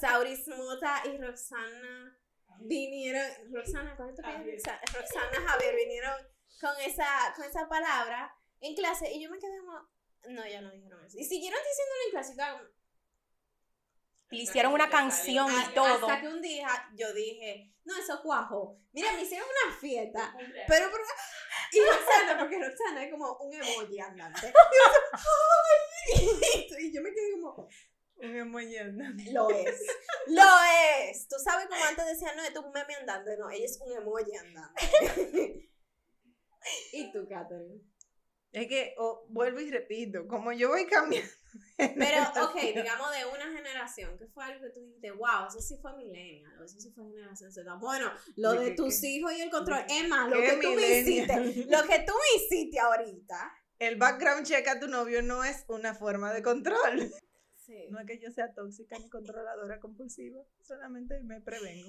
Sauris 0.00 0.46
Mota 0.48 1.02
y 1.06 1.18
Roxana 1.18 2.18
vinieron, 2.60 3.22
Roxana, 3.52 3.94
¿cuál 3.96 4.10
es 4.10 4.16
tu 4.16 4.22
Roxana 4.22 5.48
Javier 5.48 5.76
vinieron 5.76 6.14
con 6.60 6.72
esa, 6.80 7.32
con 7.36 7.44
esa 7.44 7.68
palabra 7.68 8.34
en 8.60 8.74
clase 8.74 9.10
y 9.12 9.22
yo 9.22 9.30
me 9.30 9.38
quedé 9.38 9.58
como, 9.60 9.88
no, 10.28 10.46
ya 10.46 10.60
no 10.60 10.70
dijeron 10.70 11.04
eso. 11.04 11.18
Y 11.18 11.24
siguieron 11.24 11.58
diciéndolo 11.60 12.00
en 12.06 12.10
clase. 12.10 12.34
y 12.34 12.79
Le 14.30 14.42
hicieron 14.42 14.72
una 14.72 14.88
canción 14.88 15.48
y 15.50 15.74
todo. 15.74 15.86
Hasta 16.08 16.20
que 16.20 16.28
un 16.28 16.40
día 16.40 16.68
yo 16.94 17.12
dije, 17.12 17.72
no, 17.84 17.96
eso 17.98 18.20
cuajo. 18.22 18.78
Mira, 18.92 19.12
me 19.12 19.22
hicieron 19.22 19.48
una 19.48 19.76
fiesta, 19.76 20.34
pero, 20.68 20.88
pero 20.90 21.04
y 21.72 21.80
Roxana, 21.80 22.38
porque 22.38 22.58
Roxana 22.58 23.04
es 23.04 23.10
como 23.10 23.36
un 23.38 23.54
emoji 23.54 24.00
andante. 24.00 24.46
Y 24.46 24.50
yo, 24.50 24.92
"Ay". 25.12 26.66
y 26.80 26.92
yo 26.92 27.02
me 27.02 27.10
quedé 27.12 27.32
como, 27.40 27.68
Un 28.16 28.36
emoji 28.36 28.76
andante. 28.78 29.32
lo 29.32 29.50
es. 29.50 29.80
Lo 30.26 30.42
es. 31.02 31.28
Tú 31.28 31.36
sabes 31.42 31.66
como 31.66 31.84
antes 31.84 32.06
decían, 32.06 32.36
no, 32.36 32.42
esto 32.42 32.60
es 32.60 32.66
un 32.66 32.72
meme 32.72 32.94
andante. 32.94 33.36
No, 33.36 33.50
ella 33.50 33.64
es 33.64 33.80
un 33.80 33.92
emoji 33.96 34.36
andante. 34.36 34.80
¿Y 36.92 37.12
tú, 37.12 37.26
Catherine? 37.28 37.80
Es 38.52 38.66
que, 38.66 38.94
oh, 38.98 39.26
vuelvo 39.28 39.60
y 39.60 39.70
repito, 39.70 40.26
como 40.26 40.52
yo 40.52 40.70
voy 40.70 40.86
cambiando. 40.86 41.30
Pero, 41.76 42.22
ok, 42.44 42.56
digamos 42.74 43.10
de 43.12 43.24
una 43.26 43.52
generación, 43.56 44.18
que 44.18 44.26
fue 44.26 44.44
algo 44.44 44.62
que 44.62 44.70
tú 44.70 44.80
dijiste, 44.80 45.12
wow, 45.12 45.46
eso 45.48 45.60
sí 45.60 45.78
fue 45.80 45.96
millennial, 45.96 46.52
eso 46.64 46.80
sí 46.80 46.90
fue 46.90 47.04
generación 47.04 47.52
Z. 47.52 47.74
Bueno, 47.74 48.10
lo 48.36 48.52
¿De 48.52 48.72
tus 48.72 49.00
qué? 49.00 49.08
hijos 49.08 49.32
y 49.32 49.40
el 49.40 49.50
control. 49.50 49.86
¿De 49.86 49.98
Emma, 49.98 50.28
lo 50.28 50.40
que 50.40 50.58
tú 50.60 50.72
me 50.74 50.98
hiciste, 50.98 51.36
lo 51.66 51.82
que 51.84 52.00
tú 52.00 52.12
me 52.12 52.36
hiciste 52.36 52.78
ahorita. 52.80 53.52
El 53.78 53.96
background 53.96 54.46
check 54.46 54.66
a 54.68 54.78
tu 54.78 54.88
novio 54.88 55.22
no 55.22 55.42
es 55.42 55.64
una 55.68 55.94
forma 55.94 56.32
de 56.32 56.42
control. 56.42 57.10
Sí. 57.56 57.86
No 57.90 58.00
es 58.00 58.06
que 58.06 58.18
yo 58.18 58.30
sea 58.30 58.52
tóxica 58.52 58.98
ni 58.98 59.08
controladora 59.08 59.78
compulsiva, 59.78 60.42
solamente 60.60 61.20
me 61.22 61.40
prevengo. 61.40 61.88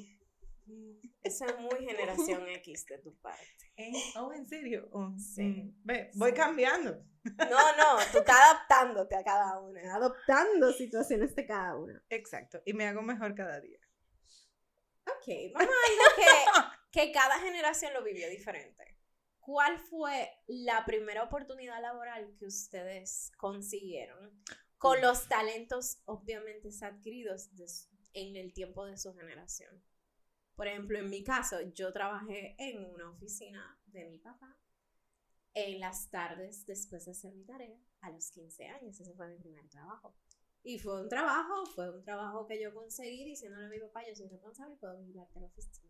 Eso 1.24 1.46
es 1.46 1.60
muy 1.60 1.86
generación 1.86 2.48
X 2.50 2.86
de 2.88 2.98
tu 2.98 3.16
parte. 3.20 3.46
¿Eh? 3.78 3.92
Oh, 4.16 4.34
¿en 4.34 4.46
serio? 4.48 4.90
Oh, 4.92 5.14
Sí. 5.18 5.44
mm. 5.44 5.82
Ve, 5.84 6.12
voy 6.16 6.34
cambiando. 6.34 7.04
No, 7.24 7.78
no, 7.78 7.98
tú 8.12 8.18
estás 8.20 8.36
adaptándote 8.36 9.16
a 9.16 9.24
cada 9.24 9.60
una, 9.60 9.96
adoptando 9.96 10.72
situaciones 10.74 11.36
de 11.36 11.46
cada 11.46 11.78
una. 11.78 12.04
Exacto. 12.10 12.62
Y 12.66 12.74
me 12.74 12.88
hago 12.88 13.04
mejor 13.04 13.36
cada 13.36 13.60
día. 13.60 13.80
Ok, 15.06 15.54
vamos 15.54 15.70
a 15.74 15.90
algo 15.90 16.72
que, 16.92 16.92
que 17.06 17.12
cada 17.12 17.40
generación 17.40 17.94
lo 17.94 18.04
vivió 18.04 18.28
diferente. 18.30 18.98
¿Cuál 19.40 19.80
fue 19.80 20.30
la 20.48 20.86
primera 20.86 21.24
oportunidad 21.24 21.82
laboral 21.82 22.36
que 22.40 22.46
ustedes 22.46 23.32
consiguieron 23.38 24.44
con 24.78 25.02
los 25.02 25.28
talentos 25.28 26.02
obviamente 26.06 26.70
adquiridos 26.82 27.56
de 27.56 27.66
en 28.14 28.36
el 28.36 28.54
tiempo 28.54 28.86
de 28.86 28.98
su 28.98 29.14
generación? 29.14 29.84
Por 30.56 30.68
ejemplo, 30.68 31.00
en 31.00 31.10
mi 31.10 31.24
caso, 31.24 31.60
yo 31.74 31.92
trabajé 31.92 32.56
en 32.60 32.86
una 32.94 33.10
oficina 33.10 33.80
de 33.88 34.06
mi 34.06 34.18
papá 34.18 34.58
en 35.54 35.80
las 35.80 36.10
tardes 36.10 36.66
después 36.66 37.06
de 37.06 37.12
hacer 37.12 37.34
mi 37.34 37.44
tarea 37.44 37.78
a 38.02 38.12
los 38.12 38.32
15 38.32 38.68
años. 38.68 39.00
Ese 39.00 39.14
fue 39.14 39.28
mi 39.28 39.38
primer 39.38 39.68
trabajo. 39.70 40.16
Y 40.64 40.78
fue 40.78 41.02
un 41.02 41.10
trabajo, 41.10 41.66
fue 41.66 41.90
un 41.90 42.04
trabajo 42.04 42.46
que 42.46 42.62
yo 42.62 42.74
conseguí 42.74 43.26
diciéndole 43.26 43.66
a 43.66 43.70
mi 43.70 43.80
papá, 43.80 44.06
yo 44.08 44.16
soy 44.16 44.28
responsable 44.28 44.76
puedo 44.76 44.98
vigilarte 45.00 45.40
a 45.40 45.42
la 45.42 45.48
oficina. 45.48 45.90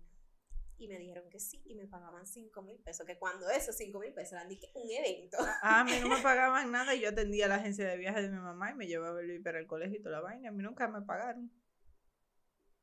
Y 0.77 0.88
me 0.88 0.98
dijeron 0.98 1.30
que 1.30 1.39
sí, 1.39 1.62
y 1.65 1.75
me 1.75 1.86
pagaban 1.86 2.25
5 2.25 2.62
mil 2.63 2.80
pesos, 2.80 3.06
que 3.06 3.20
cuando 3.20 3.48
esos 3.50 3.75
5 3.75 4.00
mil 4.00 4.13
pesos 4.13 4.34
eran 4.34 4.48
un 4.48 4.89
evento. 4.89 5.38
Ah, 5.62 5.82
a 5.82 5.84
mí 5.84 5.91
no 6.01 6.08
me 6.08 6.22
pagaban 6.24 6.72
nada 6.72 6.96
y 6.96 7.01
yo 7.01 7.10
atendía 7.10 7.46
a 7.46 7.50
la 7.50 7.56
agencia 7.56 7.88
de 7.88 7.98
viajes 7.98 8.24
de 8.24 8.30
mi 8.30 8.41
mamá 8.41 8.72
y 8.72 8.75
me 8.75 8.88
llevaba 8.88 9.20
el 9.20 9.27
Luis 9.27 9.44
para 9.44 9.60
el 9.60 9.68
colegio 9.68 10.00
y 10.00 10.01
toda 10.01 10.18
la 10.18 10.22
vaina. 10.22 10.50
A 10.50 10.51
mí 10.51 10.63
nunca 10.63 10.88
me 10.88 11.01
pagaron. 11.01 11.51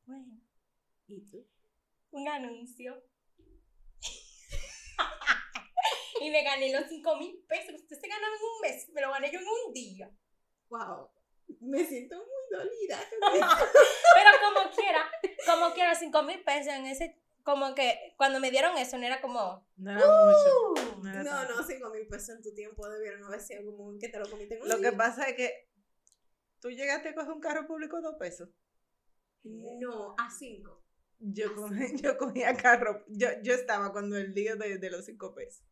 Bueno, 0.07 0.41
¿Y 1.09 1.23
tú? 1.23 1.45
Un 2.11 2.29
anuncio. 2.29 3.03
y 6.21 6.31
me 6.31 6.43
gané 6.43 6.73
los 6.73 6.89
5 6.89 7.17
mil 7.17 7.45
pesos. 7.49 7.75
Usted 7.75 8.01
se 8.01 8.09
ganaba 8.09 8.35
en 8.35 8.43
un 8.43 8.61
mes, 8.61 8.89
me 8.91 9.01
lo 9.01 9.11
gané 9.11 9.31
yo 9.33 9.41
en 9.41 9.47
un 9.47 9.73
día. 9.73 10.11
Wow, 10.69 11.11
me 11.61 11.85
siento 11.85 12.17
muy 12.17 12.59
dolida. 12.59 13.01
Pero 13.21 14.31
como 14.45 14.71
quiera, 14.75 15.11
como 15.47 15.75
quiera, 15.75 15.95
5 15.95 16.23
mil 16.23 16.43
pesos 16.45 16.73
en 16.75 16.87
ese. 16.87 17.21
Como 17.43 17.75
que 17.75 18.13
cuando 18.19 18.41
me 18.41 18.51
dieron 18.51 18.77
eso, 18.77 18.99
no 18.99 19.07
era 19.07 19.23
como. 19.23 19.67
No 19.77 19.91
era 19.91 20.01
mucho. 20.01 20.73
"Uh". 20.99 21.03
No 21.03 21.11
era 21.11 21.23
no, 21.23 21.49
no, 21.49 21.63
5 21.63 21.91
mil 21.91 22.07
pesos 22.07 22.37
en 22.37 22.43
tu 22.43 22.55
tiempo 22.55 22.87
debieron 22.89 23.25
haber 23.25 23.41
sido 23.41 23.65
como 23.65 23.97
que 23.99 24.09
te 24.09 24.19
lo 24.19 24.29
comiste 24.29 24.57
en 24.57 24.63
un 24.63 24.69
Lo 24.69 24.81
que 24.81 24.93
pasa 24.93 25.29
es 25.29 25.37
que 25.37 25.69
tú 26.61 26.71
llegaste 26.71 27.11
a 27.11 27.15
coger 27.15 27.33
un 27.33 27.41
carro 27.41 27.67
público 27.67 28.01
dos 28.03 28.17
pesos. 28.19 28.51
No, 29.45 30.15
a 30.19 30.29
5. 30.29 30.85
Yo, 31.21 31.55
cogí- 31.55 32.01
yo 32.01 32.17
cogía 32.17 32.57
carro. 32.57 33.05
Yo, 33.09 33.29
yo 33.43 33.55
estaba 33.55 33.93
cuando 33.93 34.17
el 34.17 34.35
día 34.35 34.57
de, 34.57 34.79
de 34.79 34.91
los 34.91 35.05
cinco 35.05 35.35
pesos. 35.35 35.65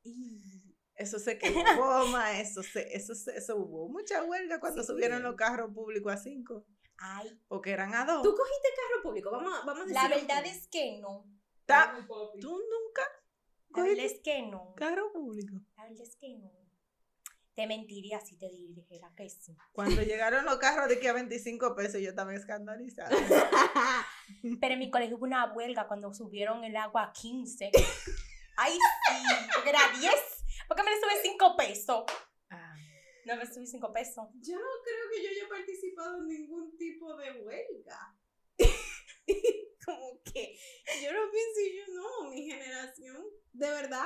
Eso 0.95 1.19
se 1.19 1.39
quemó 1.39 1.63
goma, 1.79 2.41
eso 2.41 2.63
se, 2.63 2.95
eso 2.97 3.15
se, 3.15 3.37
eso 3.37 3.57
hubo 3.57 3.89
mucha 3.89 4.25
huelga 4.25 4.59
cuando 4.61 4.83
Sí. 4.83 4.89
subieron 4.89 5.23
los 5.23 5.37
carros 5.37 5.73
públicos 5.75 6.13
a 6.13 6.17
cinco. 6.17 6.65
Ay, 6.99 7.39
Porque 7.49 7.71
eran 7.73 7.95
a 7.95 8.07
dos. 8.07 8.23
¿Tú 8.23 8.35
cogiste 8.35 8.69
carro 8.75 9.03
público? 9.03 9.31
Vamos, 9.31 9.53
vamos 9.67 9.91
a 9.91 9.93
la 9.93 10.09
verdad 10.09 10.47
es 10.47 10.67
que 10.69 10.99
no. 11.01 11.31
¿Tú 12.41 12.49
nunca 12.51 13.03
La 13.75 13.83
verdad 13.83 14.05
es 14.07 14.21
que 14.21 14.43
no. 14.47 14.73
carro 14.77 15.13
público? 15.13 15.61
La 15.77 15.85
verdad 15.85 16.03
es 16.03 16.17
que 16.17 16.39
no. 16.39 16.51
Te 17.57 17.67
mentiría 17.67 18.21
si 18.21 18.37
te 18.37 18.51
dijera 18.51 19.11
que 19.17 19.31
sí. 19.31 19.57
Cuando 19.73 20.03
llegaron 20.03 20.45
los 20.45 20.59
carros 20.59 20.89
de 20.91 21.01
que 21.01 21.09
a 21.09 21.15
25 21.15 21.75
pesos 21.75 22.01
yo 22.03 22.11
estaba 22.11 22.35
escandalizada. 22.35 23.09
Pero 24.61 24.75
en 24.75 24.79
mi 24.79 24.91
colegio 24.91 25.17
hubo 25.17 25.25
una 25.25 25.51
huelga 25.55 25.89
cuando 25.89 26.13
subieron 26.13 26.63
el 26.65 26.77
agua 26.77 27.05
a 27.05 27.13
15. 27.13 27.71
Ay, 28.59 28.73
sí, 28.75 29.27
porque 29.55 29.71
era 29.71 29.81
10. 29.99 30.13
¿Por 30.69 30.77
qué 30.77 30.83
me 30.83 30.91
le 30.91 31.01
sube 31.01 31.23
5 31.23 31.57
pesos? 31.57 32.05
Ah, 32.51 32.75
No 33.25 33.37
me 33.37 33.47
subí 33.47 33.67
5 33.67 33.93
pesos. 33.93 34.29
Yo 34.35 34.57
no 34.57 34.67
creo 34.85 35.11
que 35.11 35.23
yo 35.23 35.31
haya 35.31 35.49
participado 35.49 36.19
en 36.19 36.27
ningún 36.29 36.77
tipo 36.77 37.17
de 37.17 37.33
huelga. 37.41 38.15
Como 39.87 40.21
que 40.25 40.59
yo 41.03 41.13
no 41.13 41.31
pienso 41.31 41.61
y 41.61 41.77
yo 41.79 41.95
no, 41.95 42.31
mi 42.31 42.43
generación, 42.51 43.25
de 43.53 43.71
verdad. 43.71 44.05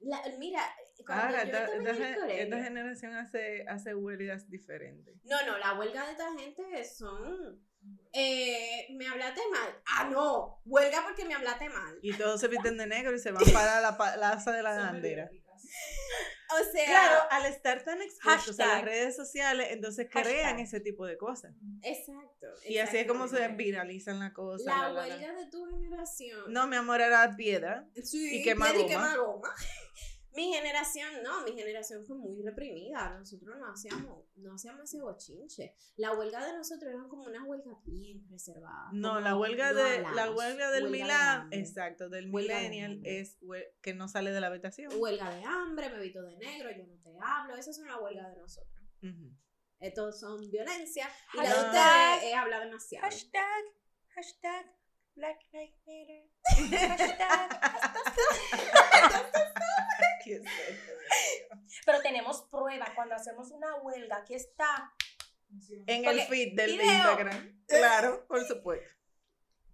La- 0.00 0.22
mira, 0.38 0.62
cuando 1.06 1.24
Ahora, 1.24 1.42
yo 1.44 1.46
esta, 1.46 1.58
estaba 1.64 1.74
en 1.74 1.80
esta 1.86 1.90
el 1.90 1.96
gen- 1.96 2.14
colegio- 2.20 2.42
esta 2.44 2.62
generación 2.62 3.14
hace, 3.14 3.64
hace 3.66 3.94
huelgas 3.94 4.48
diferentes. 4.50 5.16
No, 5.24 5.44
no, 5.46 5.56
la 5.58 5.78
huelga 5.78 6.04
de 6.06 6.12
esta 6.12 6.32
gente 6.38 6.84
son. 6.84 7.64
Eh, 8.12 8.86
me 8.94 9.08
hablaste 9.08 9.40
mal. 9.50 9.82
Ah, 9.86 10.04
no. 10.08 10.60
Huelga 10.66 11.02
porque 11.02 11.24
me 11.24 11.34
hablaste 11.34 11.68
mal. 11.68 11.98
Y 12.02 12.12
todos 12.16 12.40
se 12.40 12.46
visten 12.48 12.76
de 12.76 12.86
negro 12.86 13.12
y 13.14 13.18
se 13.18 13.32
van 13.32 13.42
para 13.52 13.80
la 13.80 13.96
plaza 13.96 14.52
de 14.52 14.62
la 14.62 14.76
bandera. 14.76 15.30
O 16.60 16.72
sea, 16.72 16.84
Claro, 16.86 17.20
al 17.30 17.46
estar 17.46 17.82
tan 17.84 18.00
expuestos 18.02 18.58
a 18.60 18.66
las 18.66 18.84
redes 18.84 19.16
sociales, 19.16 19.68
entonces 19.70 20.08
crean 20.10 20.26
Hashtag. 20.56 20.60
ese 20.60 20.80
tipo 20.80 21.06
de 21.06 21.16
cosas. 21.16 21.54
exacto. 21.82 22.46
Y 22.68 22.78
así 22.78 22.98
es 22.98 23.06
como 23.06 23.28
se 23.28 23.46
viralizan 23.48 24.18
las 24.20 24.32
cosas. 24.32 24.66
La 24.66 24.76
la, 24.76 24.88
la, 24.92 25.06
la. 25.08 25.14
huelga 25.16 25.32
de 25.34 25.46
tu 25.50 25.64
generación. 25.66 26.52
No, 26.52 26.66
mi 26.66 26.76
amor, 26.76 27.00
era 27.00 27.34
piedra. 27.36 27.86
Sí, 28.02 28.40
y 28.40 28.42
quema 28.42 28.66
piedra 28.72 28.80
y 28.80 28.82
goma. 28.94 29.10
quema 29.12 29.16
goma. 29.16 29.54
Mi 30.34 30.52
generación 30.52 31.22
no, 31.22 31.42
mi 31.44 31.52
generación 31.52 32.04
fue 32.06 32.16
muy 32.16 32.42
reprimida. 32.42 33.10
Nosotros 33.18 33.56
no 33.58 33.70
hacíamos, 33.70 34.24
no 34.36 34.54
hacíamos 34.54 34.84
ese 34.84 35.00
bochinche. 35.02 35.74
La 35.96 36.12
huelga 36.14 36.44
de 36.46 36.54
nosotros 36.56 36.90
era 36.90 37.02
como 37.08 37.24
una 37.24 37.44
huelga 37.44 37.72
bien 37.84 38.26
reservada. 38.30 38.88
No, 38.92 39.20
la 39.20 39.36
huelga 39.36 39.72
no 39.72 39.82
de 39.82 40.00
la 40.00 40.30
huelga 40.30 40.70
del 40.70 40.84
de 40.84 40.90
Milán, 40.90 41.48
exacto, 41.52 42.08
del 42.08 42.30
Huelga 42.32 42.56
millennial 42.56 43.00
es 43.04 43.38
hue- 43.42 43.72
que 43.82 43.92
no 43.94 44.08
sale 44.08 44.32
de 44.32 44.40
la 44.40 44.46
habitación. 44.46 44.90
Huelga 44.96 45.28
de 45.34 45.44
hambre, 45.44 45.90
me 45.90 45.98
visto 46.00 46.22
de 46.22 46.36
negro, 46.38 46.70
yo 46.70 46.86
no 46.86 46.96
te 47.02 47.10
hablo. 47.22 47.54
Esa 47.56 47.70
es 47.70 47.78
una 47.78 47.98
huelga 48.00 48.28
de 48.30 48.36
nosotros. 48.38 48.72
Estos 49.80 50.18
son 50.20 50.48
violencia. 50.50 51.08
Y 51.34 51.36
la 51.38 51.42
de 51.42 51.48
Hashtag. 51.48 51.66
ustedes 52.16 52.30
es 52.32 52.38
hablar 52.38 52.64
demasiado. 52.64 53.04
Hashtag, 53.04 53.64
hashtag, 54.14 54.76
Black 55.14 55.38
Lives 55.52 55.76
Matter. 55.86 56.30
Hashtag. 56.88 57.60
¿Qué 58.92 60.01
Pero 61.86 62.00
tenemos 62.02 62.42
pruebas 62.50 62.90
cuando 62.94 63.14
hacemos 63.14 63.50
una 63.50 63.74
huelga. 63.76 64.16
Aquí 64.18 64.34
está. 64.34 64.92
En 65.86 66.02
Porque 66.04 66.20
el 66.20 66.26
feed 66.28 66.54
del 66.56 66.72
video. 66.72 66.92
Instagram. 66.92 67.64
Claro, 67.66 68.26
por 68.26 68.44
supuesto. 68.46 68.88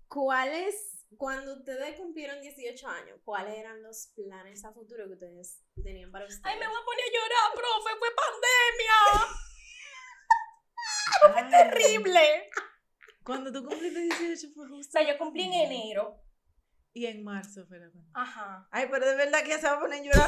¿Cuáles, 0.08 1.04
cuando 1.16 1.54
ustedes 1.54 1.96
cumplieron 1.96 2.40
18 2.40 2.88
años, 2.88 3.20
cuáles 3.24 3.54
eran 3.58 3.82
los 3.82 4.08
planes 4.16 4.64
a 4.64 4.72
futuro 4.72 5.06
que 5.06 5.12
ustedes 5.14 5.62
tenían 5.82 6.10
para 6.10 6.24
ustedes? 6.24 6.44
Ay, 6.44 6.58
me 6.58 6.66
voy 6.66 6.76
a 6.80 6.84
poner 6.84 7.04
a 7.04 7.12
llorar, 7.12 7.52
profe. 7.54 7.98
Fue 7.98 8.08
pandemia. 11.34 11.54
Ay, 11.60 11.70
Terrible. 11.70 12.50
Cuando 13.22 13.52
tú 13.52 13.62
cumpliste 13.68 14.00
18 14.00 14.48
fue 14.54 14.64
O 14.66 14.68
justo. 14.70 14.92
sea, 14.92 15.02
yo 15.06 15.18
cumplí 15.18 15.42
en 15.44 15.52
enero. 15.52 16.20
Y 16.92 17.06
en 17.06 17.22
marzo 17.22 17.64
fue 17.66 17.78
la. 17.78 17.90
Ajá. 18.14 18.66
Ay, 18.70 18.86
pero 18.90 19.06
de 19.06 19.14
verdad 19.14 19.42
que 19.42 19.50
ya 19.50 19.58
se 19.58 19.66
va 19.66 19.74
a 19.74 19.80
poner 19.80 20.00
ese 20.04 20.18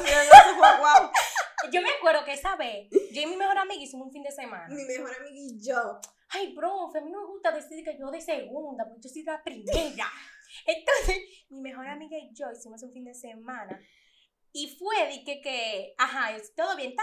guau. 0.56 1.10
Yo 1.72 1.82
me 1.82 1.90
acuerdo 1.90 2.24
que 2.24 2.32
esa 2.32 2.56
vez, 2.56 2.88
yo 3.12 3.20
y 3.20 3.26
mi 3.26 3.36
mejor 3.36 3.58
amiga 3.58 3.82
hicimos 3.82 4.06
un 4.06 4.12
fin 4.12 4.22
de 4.22 4.30
semana. 4.30 4.66
Mi 4.68 4.82
mejor 4.84 5.14
amiga 5.14 5.34
y 5.34 5.62
yo. 5.62 6.00
Ay, 6.30 6.54
profe, 6.54 6.98
a 6.98 7.02
mí 7.02 7.10
no 7.10 7.20
me 7.20 7.26
gusta 7.26 7.52
decir 7.52 7.84
que 7.84 7.98
yo 7.98 8.10
de 8.10 8.20
segunda, 8.20 8.84
porque 8.86 9.02
yo 9.02 9.10
soy 9.10 9.24
la 9.24 9.42
primera. 9.42 10.06
Entonces, 10.66 11.18
mi 11.50 11.60
mejor 11.60 11.86
amiga 11.86 12.16
y 12.16 12.32
yo 12.34 12.46
hicimos 12.50 12.82
un 12.82 12.92
fin 12.92 13.04
de 13.04 13.12
semana. 13.14 13.78
Y 14.52 14.74
fue 14.78 15.06
de 15.06 15.22
que, 15.42 15.94
ajá, 15.98 16.34
es 16.34 16.54
todo 16.54 16.76
bien. 16.76 16.94
ta. 16.96 17.02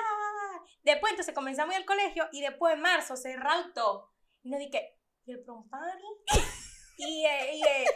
Después, 0.81 1.11
entonces 1.11 1.33
comenzamos 1.35 1.75
al 1.75 1.85
colegio 1.85 2.27
y 2.31 2.41
después 2.41 2.73
en 2.73 2.81
marzo 2.81 3.15
cerrado 3.15 3.71
todo. 3.73 4.11
Y 4.43 4.49
nos 4.49 4.59
dije, 4.59 4.97
¿y 5.25 5.33
el 5.33 5.43
prom 5.43 5.69
party? 5.69 6.03
y, 6.97 7.25
eh, 7.25 7.55
y, 7.55 7.61
eh, 7.63 7.85
el- 7.85 7.87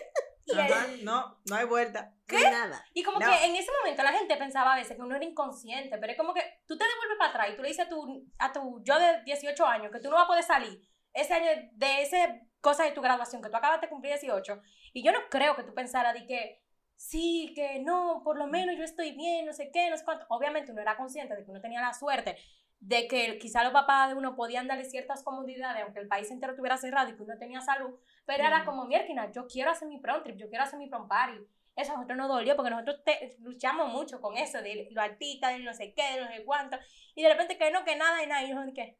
Ajá, 0.57 0.87
no, 1.03 1.39
no 1.49 1.55
hay 1.55 1.65
vuelta. 1.65 2.13
¿Qué? 2.27 2.39
Nada. 2.49 2.83
y 2.93 3.03
como 3.03 3.19
No. 3.19 3.27
que 3.29 3.45
en 3.45 3.55
ese 3.55 3.71
momento 3.79 4.03
la 4.03 4.13
gente 4.13 4.35
pensaba 4.37 4.73
a 4.73 4.77
veces 4.77 4.95
que 4.95 5.01
uno 5.01 5.15
era 5.15 5.25
inconsciente, 5.25 5.97
pero 5.97 6.11
es 6.13 6.17
como 6.17 6.33
que 6.33 6.41
tú 6.65 6.77
te 6.77 6.85
devuelves 6.85 7.17
para 7.17 7.29
atrás 7.31 7.49
y 7.51 7.55
tú 7.55 7.61
le 7.61 7.67
dices 7.69 7.85
a 7.85 7.89
tu, 7.89 8.25
a 8.39 8.51
tu 8.51 8.81
yo 8.83 8.97
de 8.99 9.23
18 9.23 9.65
años 9.65 9.91
que 9.91 9.99
tú 9.99 10.09
no 10.09 10.15
vas 10.15 10.25
a 10.25 10.27
poder 10.27 10.43
salir 10.43 10.81
ese 11.13 11.33
año 11.33 11.69
de 11.73 12.01
ese 12.01 12.47
cosa 12.61 12.83
de 12.83 12.91
tu 12.91 13.01
graduación, 13.01 13.41
que 13.41 13.49
tú 13.49 13.57
acabas 13.57 13.81
de 13.81 13.89
cumplir 13.89 14.13
18. 14.13 14.61
Y 14.93 15.03
yo 15.03 15.11
no 15.11 15.19
creo 15.29 15.55
que 15.55 15.63
tú 15.63 15.73
pensaras 15.73 16.13
de 16.13 16.25
que 16.25 16.61
sí, 16.95 17.53
que 17.55 17.79
no, 17.79 18.21
por 18.23 18.37
lo 18.37 18.47
menos 18.47 18.77
yo 18.77 18.83
estoy 18.83 19.11
bien, 19.13 19.45
no 19.45 19.53
sé 19.53 19.71
qué, 19.71 19.89
no 19.89 19.97
sé 19.97 20.05
cuánto. 20.05 20.25
Obviamente 20.29 20.71
uno 20.71 20.81
era 20.81 20.95
consciente 20.95 21.35
de 21.35 21.43
que 21.43 21.51
uno 21.51 21.59
tenía 21.59 21.81
la 21.81 21.93
suerte 21.93 22.37
de 22.79 23.07
que 23.07 23.37
quizá 23.37 23.63
los 23.63 23.73
papás 23.73 24.09
de 24.09 24.15
uno 24.15 24.35
podían 24.35 24.67
darle 24.67 24.85
ciertas 24.85 25.21
comodidades, 25.23 25.83
aunque 25.83 25.99
el 25.99 26.07
país 26.07 26.31
entero 26.31 26.53
estuviera 26.53 26.77
cerrado 26.77 27.09
y 27.09 27.15
que 27.15 27.21
uno 27.21 27.37
tenía 27.37 27.61
salud, 27.61 27.91
pero 28.31 28.47
era 28.47 28.63
como, 28.63 28.85
mierda, 28.85 29.29
yo 29.29 29.45
quiero 29.45 29.71
hacer 29.71 29.89
mi 29.89 29.99
prom 29.99 30.23
trip, 30.23 30.37
yo 30.37 30.47
quiero 30.47 30.63
hacer 30.63 30.79
mi 30.79 30.87
prom 30.87 31.05
party. 31.05 31.37
Eso 31.75 31.91
a 31.91 31.95
nosotros 31.95 32.17
nos 32.17 32.29
dolió 32.29 32.55
porque 32.55 32.71
nosotros 32.71 33.03
te- 33.03 33.35
luchamos 33.39 33.91
mucho 33.91 34.21
con 34.21 34.37
eso, 34.37 34.61
de 34.61 34.87
los 34.89 35.03
artistas, 35.03 35.51
de 35.51 35.59
no 35.59 35.73
sé 35.73 35.93
qué, 35.93 36.13
de 36.13 36.21
no 36.21 36.27
sé 36.29 36.45
cuánto, 36.45 36.77
y 37.13 37.23
de 37.23 37.29
repente 37.29 37.57
que 37.57 37.71
no, 37.71 37.83
que 37.83 37.97
nada 37.97 38.23
y 38.23 38.27
nada, 38.27 38.43
y 38.43 38.51
nosotros 38.51 38.73
que, 38.75 38.97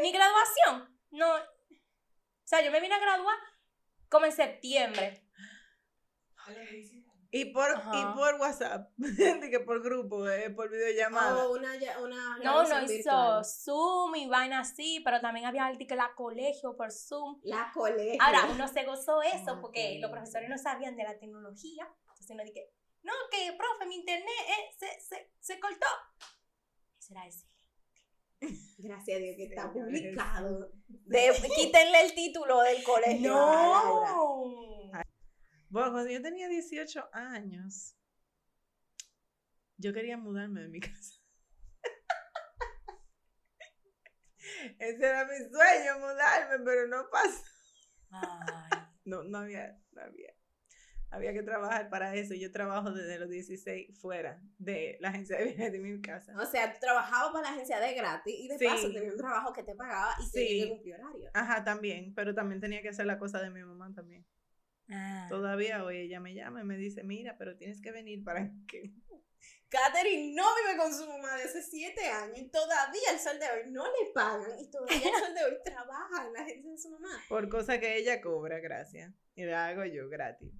mi 0.00 0.10
graduación, 0.10 0.98
no, 1.10 1.34
o 1.34 2.46
sea, 2.46 2.62
yo 2.62 2.70
me 2.70 2.80
vine 2.80 2.94
a 2.94 2.98
graduar 2.98 3.36
como 4.08 4.24
en 4.24 4.32
septiembre. 4.32 5.22
Y 7.36 7.46
por, 7.46 7.68
Ajá. 7.68 7.90
y 7.98 8.14
por 8.16 8.34
WhatsApp, 8.40 8.90
de 8.96 9.50
que 9.50 9.58
por 9.58 9.82
grupo, 9.82 10.28
eh, 10.28 10.50
por 10.50 10.70
videollamada. 10.70 11.46
O 11.48 11.52
una, 11.54 11.74
ya- 11.76 11.98
una 12.00 12.14
No, 12.16 12.62
no 12.62 12.68
graduación 12.68 12.84
hizo 12.84 12.92
virtual. 12.94 13.44
Zoom 13.44 14.14
y 14.14 14.28
vaina 14.28 14.60
así, 14.60 15.00
pero 15.04 15.20
también 15.20 15.44
había 15.46 15.66
alguien 15.66 15.88
que 15.88 15.96
la 15.96 16.12
colegio 16.14 16.76
por 16.76 16.92
Zoom. 16.92 17.40
La 17.42 17.72
colegio. 17.74 18.22
Ahora, 18.22 18.46
uno 18.52 18.68
se 18.68 18.84
gozó 18.84 19.20
eso 19.34 19.50
Ah, 19.50 19.58
porque 19.60 19.98
los 20.00 20.12
profesores 20.12 20.48
no 20.48 20.56
sabían 20.58 20.94
de 20.94 21.02
la 21.02 21.18
tecnología. 21.18 21.88
Entonces 22.10 22.30
uno 22.30 22.44
dije, 22.44 22.70
no, 23.02 23.12
que 23.32 23.52
profe, 23.58 23.86
mi 23.86 23.96
internet 23.96 24.28
eh, 24.46 24.76
se, 24.78 25.00
se, 25.00 25.32
se 25.40 25.58
cortó. 25.58 25.86
Eso 27.00 27.14
era 27.14 27.26
excelente. 27.26 27.54
Gracias 28.78 29.16
a 29.16 29.20
Dios 29.20 29.36
que 29.36 29.44
está 29.46 29.72
publicado. 29.72 30.70
De, 30.86 31.32
quítenle 31.56 32.00
el 32.02 32.14
título 32.14 32.60
del 32.62 32.82
colegio. 32.84 33.32
No. 33.34 34.90
Bueno, 35.74 35.90
cuando 35.90 36.08
yo 36.08 36.22
tenía 36.22 36.46
18 36.46 37.08
años, 37.12 37.96
yo 39.76 39.92
quería 39.92 40.16
mudarme 40.16 40.60
de 40.60 40.68
mi 40.68 40.78
casa. 40.80 41.20
Ese 44.78 45.04
era 45.04 45.24
mi 45.24 45.36
sueño, 45.36 45.98
mudarme, 45.98 46.64
pero 46.64 46.86
no 46.86 47.10
pasó. 47.10 47.42
Ay. 48.10 48.70
No, 49.06 49.22
no 49.24 49.38
había, 49.38 49.76
no 49.92 50.00
había. 50.00 50.32
Había 51.10 51.32
que 51.34 51.42
trabajar 51.42 51.90
para 51.90 52.14
eso. 52.14 52.32
Yo 52.34 52.50
trabajo 52.52 52.90
desde 52.92 53.18
los 53.18 53.28
16 53.28 54.00
fuera 54.00 54.40
de 54.56 54.96
la 55.00 55.08
agencia 55.10 55.36
de 55.36 55.44
viajes 55.46 55.72
de 55.72 55.78
mi 55.80 56.00
casa. 56.00 56.32
O 56.40 56.46
sea, 56.46 56.72
tú 56.72 56.78
trabajabas 56.80 57.32
para 57.32 57.50
la 57.50 57.54
agencia 57.54 57.80
de 57.80 57.94
gratis 57.94 58.34
y 58.34 58.48
de 58.48 58.58
Sí. 58.58 58.64
paso 58.64 58.90
tenías 58.92 59.12
un 59.14 59.18
trabajo 59.18 59.52
que 59.52 59.62
te 59.64 59.74
pagaba 59.74 60.14
y 60.20 60.22
Sí. 60.22 60.60
que 60.62 60.68
cumplir 60.70 60.94
horario. 60.94 61.30
Ajá, 61.34 61.64
también, 61.64 62.14
pero 62.14 62.32
también 62.34 62.60
tenía 62.62 62.80
que 62.80 62.88
hacer 62.90 63.04
la 63.04 63.18
cosa 63.18 63.42
de 63.42 63.50
mi 63.50 63.62
mamá 63.62 63.92
también. 63.92 64.24
Ah. 64.90 65.26
Todavía 65.28 65.84
hoy 65.84 65.98
ella 65.98 66.20
me 66.20 66.34
llama 66.34 66.60
y 66.60 66.64
me 66.64 66.76
dice, 66.76 67.02
mira, 67.04 67.36
pero 67.38 67.56
tienes 67.56 67.80
que 67.80 67.92
venir 67.92 68.22
para 68.24 68.50
que... 68.68 68.92
Catherine 69.68 70.34
no 70.36 70.44
vive 70.62 70.78
con 70.78 70.94
su 70.94 71.04
mamá 71.08 71.36
de 71.36 71.44
hace 71.44 71.62
siete 71.62 72.06
años 72.06 72.38
y 72.38 72.48
todavía 72.48 73.10
el 73.12 73.18
sol 73.18 73.38
de 73.40 73.46
hoy 73.46 73.70
no 73.72 73.84
le 73.84 74.12
pagan 74.14 74.58
y 74.60 74.70
todavía 74.70 74.96
el 74.96 75.24
sol 75.24 75.34
de 75.34 75.44
hoy 75.44 75.58
trabaja 75.64 76.26
en 76.26 76.32
la 76.32 76.40
agencia 76.42 76.70
de 76.70 76.78
su 76.78 76.90
mamá. 76.90 77.20
Por 77.28 77.48
cosa 77.48 77.80
que 77.80 77.96
ella 77.96 78.20
cobra, 78.20 78.60
gracias. 78.60 79.12
Y 79.34 79.44
la 79.44 79.66
hago 79.66 79.84
yo 79.84 80.08
gratis. 80.08 80.52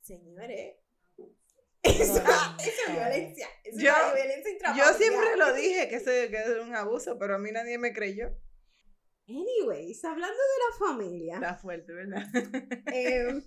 Señores, 0.00 0.76
esa, 1.82 2.56
esa 2.58 2.82
es 2.86 2.92
violencia. 2.92 3.48
Eso 3.64 3.78
Yo- 3.80 3.92
es 3.92 4.14
violencia 4.14 4.74
Yo 4.76 4.94
siempre 4.94 5.36
lo 5.36 5.52
dije 5.52 5.88
que 5.88 5.96
eso 5.96 6.06
que 6.06 6.36
era 6.36 6.62
un 6.62 6.74
abuso, 6.74 7.18
pero 7.18 7.34
a 7.34 7.38
mí 7.38 7.52
nadie 7.52 7.76
me 7.76 7.92
creyó. 7.92 8.34
Anyways, 9.40 10.04
hablando 10.04 10.36
de 10.36 10.58
la 10.70 10.86
familia, 10.86 11.34
Está 11.36 11.54
fuerte, 11.54 11.92
¿verdad? 11.92 12.22
eh, 12.92 13.42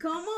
¿cómo? 0.00 0.30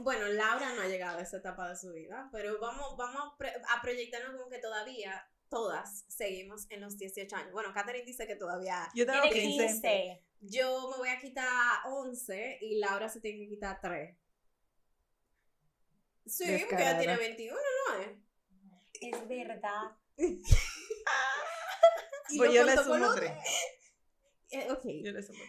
Bueno, 0.00 0.26
Laura 0.28 0.72
no 0.74 0.80
ha 0.82 0.86
llegado 0.88 1.18
a 1.18 1.22
esa 1.22 1.36
etapa 1.36 1.68
de 1.68 1.76
su 1.76 1.92
vida, 1.92 2.28
pero 2.32 2.58
vamos, 2.58 2.96
vamos 2.96 3.20
a, 3.34 3.36
pre- 3.36 3.52
a 3.68 3.82
proyectarnos 3.82 4.34
como 4.36 4.48
que 4.48 4.58
todavía 4.58 5.22
todas 5.50 6.06
seguimos 6.08 6.66
en 6.70 6.80
los 6.80 6.96
18 6.96 7.36
años. 7.36 7.52
Bueno, 7.52 7.74
Catherine 7.74 8.06
dice 8.06 8.26
que 8.26 8.36
todavía 8.36 8.88
Yo 8.94 9.04
tengo 9.04 9.20
Tiene 9.22 9.40
15. 9.58 9.66
15. 9.66 10.24
yo 10.40 10.90
me 10.92 10.96
voy 10.96 11.08
a 11.10 11.20
quitar 11.20 11.80
11 11.86 12.58
y 12.62 12.78
Laura 12.78 13.10
se 13.10 13.20
tiene 13.20 13.40
que 13.40 13.48
quitar 13.50 13.78
3. 13.82 14.16
Sí, 16.24 16.64
porque 16.70 16.82
ella 16.82 16.98
tiene 16.98 17.16
21, 17.18 17.54
¿no 17.88 17.94
es? 18.00 18.08
Es 18.94 19.28
verdad. 19.28 19.96
Y 22.30 22.38
Pues 22.38 22.48
lo 22.50 22.54
yo 22.56 22.64
le 22.64 22.76
sumo 22.78 22.96
los- 22.96 23.14
tres. 23.16 23.32
Eh, 24.52 24.70
ok. 24.70 24.84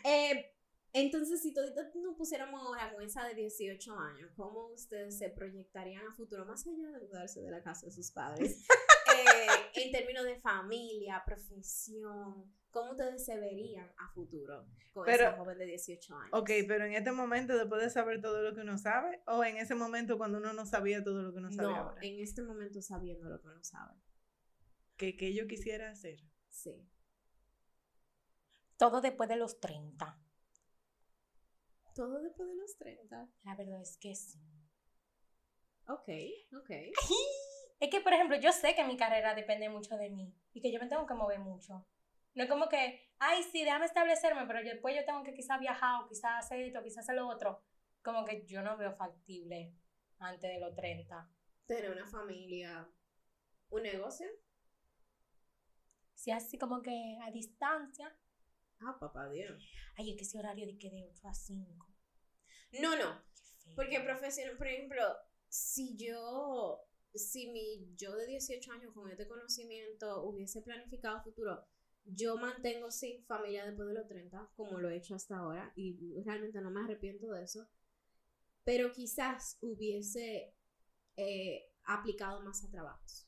Eh, 0.06 0.50
entonces, 0.94 1.42
si 1.42 1.54
toditos 1.54 1.94
nos 1.96 2.16
pusiéramos 2.16 2.62
ahora 2.62 2.94
con 2.94 3.04
esa 3.04 3.26
de 3.28 3.34
18 3.36 3.98
años, 3.98 4.32
¿cómo 4.36 4.68
ustedes 4.68 5.18
se 5.18 5.30
proyectarían 5.30 6.06
a 6.08 6.14
futuro, 6.14 6.46
más 6.46 6.66
allá 6.68 6.92
de 6.92 7.00
mudarse 7.00 7.42
de 7.42 7.50
la 7.52 7.62
casa 7.64 7.86
de 7.88 7.92
sus 7.92 8.12
padres? 8.12 8.66
Eh, 9.16 9.48
en 9.84 9.92
términos 9.92 10.24
de 10.24 10.40
familia, 10.40 11.22
profesión, 11.24 12.52
¿cómo 12.72 12.92
ustedes 12.92 13.24
se 13.24 13.38
verían 13.38 13.88
a 13.98 14.10
futuro 14.12 14.66
con 14.92 15.06
Pero- 15.06 15.28
esa 15.28 15.38
joven 15.38 15.58
de 15.60 15.66
18 15.66 16.16
años? 16.18 16.30
Ok, 16.34 16.50
pero 16.68 16.86
en 16.86 16.94
este 16.94 17.12
momento, 17.12 17.56
después 17.56 17.84
de 17.84 17.90
saber 17.92 18.22
todo 18.22 18.42
lo 18.42 18.56
que 18.56 18.62
uno 18.62 18.76
sabe, 18.80 19.22
o 19.28 19.44
en 19.44 19.58
ese 19.58 19.76
momento 19.76 20.18
cuando 20.18 20.40
uno 20.40 20.54
no 20.54 20.66
sabía 20.66 21.04
todo 21.04 21.22
lo 21.22 21.32
que 21.32 21.38
uno 21.38 21.52
sabe 21.52 21.68
No, 21.68 21.76
ahora. 21.76 22.02
en 22.02 22.20
este 22.22 22.42
momento 22.42 22.82
sabiendo 22.82 23.30
lo 23.30 23.40
que 23.40 23.48
uno 23.50 23.64
sabe. 23.64 23.94
Que, 24.98 25.16
que 25.16 25.34
yo 25.36 25.46
quisiera 25.48 25.92
hacer. 25.92 26.20
Sí. 26.50 26.72
Todo 28.78 29.02
después 29.02 29.30
de 29.30 29.36
los 29.36 29.60
30. 29.60 30.20
Todo 31.96 32.22
después 32.22 32.50
de 32.50 32.56
los 32.56 32.78
30. 32.78 33.30
La 33.44 33.56
verdad 33.56 33.82
es 33.82 33.98
que 33.98 34.16
sí. 34.16 34.40
Ok, 35.88 36.10
ok. 36.58 36.70
Es 37.80 37.90
que, 37.90 38.00
por 38.00 38.14
ejemplo, 38.14 38.38
yo 38.38 38.52
sé 38.54 38.76
que 38.76 38.84
mi 38.86 38.96
carrera 38.96 39.36
depende 39.36 39.68
mucho 39.70 39.98
de 39.98 40.10
mí 40.10 40.34
y 40.54 40.62
que 40.62 40.72
yo 40.72 40.80
me 40.80 40.88
tengo 40.88 41.06
que 41.06 41.14
mover 41.14 41.40
mucho. 41.40 41.86
No 42.34 42.44
es 42.44 42.50
como 42.50 42.68
que, 42.70 43.12
ay, 43.20 43.44
sí, 43.44 43.64
déjame 43.64 43.86
establecerme, 43.86 44.46
pero 44.48 44.64
después 44.64 44.96
yo 44.96 45.06
tengo 45.06 45.22
que 45.24 45.34
quizás 45.34 45.60
viajar 45.60 46.02
o 46.02 46.08
quizás 46.08 46.46
hacer 46.46 46.62
esto, 46.62 46.82
quizás 46.82 47.04
hacer 47.04 47.16
lo 47.16 47.28
otro. 47.28 47.62
Como 48.02 48.26
que 48.26 48.46
yo 48.46 48.62
no 48.62 48.78
veo 48.78 48.94
factible 48.94 49.74
antes 50.20 50.50
de 50.50 50.60
los 50.60 50.74
30. 50.74 51.30
Tener 51.66 51.92
una 51.92 52.08
familia, 52.08 52.90
un 53.70 53.84
negocio. 53.84 54.28
Es 56.16 56.28
así 56.30 56.58
como 56.58 56.82
que 56.82 57.18
a 57.22 57.32
distancia. 57.32 58.16
Ah, 58.86 58.98
papá 59.00 59.30
Dios. 59.30 59.64
Ay, 59.96 60.12
es 60.12 60.18
que 60.18 60.24
ese 60.24 60.40
horario 60.40 60.66
de 60.66 60.78
que 60.78 60.90
de 60.90 61.04
8 61.04 61.28
a 61.28 61.34
5. 61.34 61.88
No, 62.82 62.96
no. 62.98 63.22
Porque 63.76 64.02
profesión, 64.02 64.58
por 64.58 64.68
ejemplo, 64.68 65.02
si 65.48 65.96
yo, 65.96 66.86
si 67.14 67.52
mi 67.52 67.96
yo 67.96 68.16
de 68.16 68.28
18 68.28 68.72
años 68.72 68.94
con 68.94 69.10
este 69.10 69.28
conocimiento 69.28 70.24
hubiese 70.24 70.62
planificado 70.62 71.24
futuro, 71.24 71.66
yo 72.06 72.38
mantengo, 72.38 72.92
sí, 72.92 73.24
familia 73.28 73.66
después 73.66 73.88
de 73.88 73.94
los 73.94 74.08
30, 74.08 74.52
como 74.56 74.78
lo 74.80 74.90
he 74.90 74.98
hecho 74.98 75.16
hasta 75.16 75.38
ahora, 75.38 75.72
y 75.76 76.22
realmente 76.24 76.60
no 76.60 76.70
me 76.70 76.82
arrepiento 76.82 77.32
de 77.32 77.44
eso, 77.44 77.70
pero 78.64 78.92
quizás 78.92 79.58
hubiese 79.62 80.54
eh, 81.16 81.72
aplicado 81.86 82.42
más 82.42 82.64
a 82.64 82.72
trabajos 82.72 83.28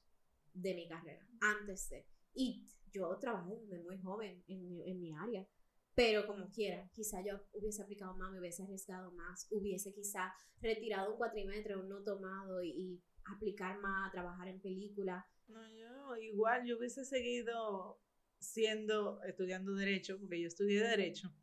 de 0.54 0.74
mi 0.74 0.88
carrera 0.88 1.28
antes 1.42 1.90
de. 1.90 2.06
Y 2.34 2.68
yo 2.96 3.18
trabajé 3.20 3.58
desde 3.58 3.84
muy 3.84 3.98
joven 4.00 4.44
en 4.48 4.68
mi, 4.68 4.90
en 4.90 5.00
mi 5.00 5.14
área. 5.14 5.46
Pero 5.94 6.26
como 6.28 6.50
quiera, 6.50 6.90
quizá 6.94 7.22
yo 7.22 7.40
hubiese 7.54 7.82
aplicado 7.82 8.16
más, 8.16 8.32
me 8.32 8.40
hubiese 8.40 8.64
arriesgado 8.64 9.12
más, 9.12 9.48
hubiese 9.52 9.94
quizá 9.94 10.34
retirado 10.62 11.12
un 11.12 11.18
cuatrimestre, 11.18 11.78
un 11.78 11.88
no 11.88 12.04
tomado 12.04 12.62
y, 12.62 12.70
y 12.70 13.04
aplicar 13.26 13.80
más, 13.80 14.12
trabajar 14.12 14.48
en 14.50 14.60
película. 14.60 15.26
No, 15.48 15.62
yo 15.70 16.18
igual, 16.18 16.66
yo 16.66 16.78
hubiese 16.78 17.06
seguido 17.06 18.00
siendo, 18.40 19.22
estudiando 19.24 19.74
Derecho, 19.74 20.20
porque 20.20 20.42
yo 20.42 20.48
estudié 20.48 20.82
Derecho. 20.82 21.34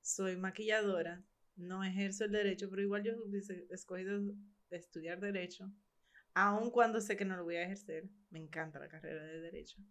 Soy 0.00 0.36
maquilladora, 0.36 1.24
no 1.56 1.84
ejerzo 1.84 2.24
el 2.24 2.32
Derecho, 2.32 2.68
pero 2.70 2.82
igual 2.82 3.04
yo 3.04 3.12
hubiese 3.24 3.66
escogido 3.70 4.34
estudiar 4.70 5.20
Derecho, 5.20 5.70
aun 6.34 6.70
cuando 6.70 7.00
sé 7.00 7.16
que 7.16 7.24
no 7.24 7.36
lo 7.36 7.44
voy 7.44 7.56
a 7.56 7.64
ejercer. 7.64 8.08
Me 8.30 8.38
encanta 8.38 8.78
la 8.78 8.88
carrera 8.88 9.24
de 9.24 9.40
Derecho. 9.40 9.82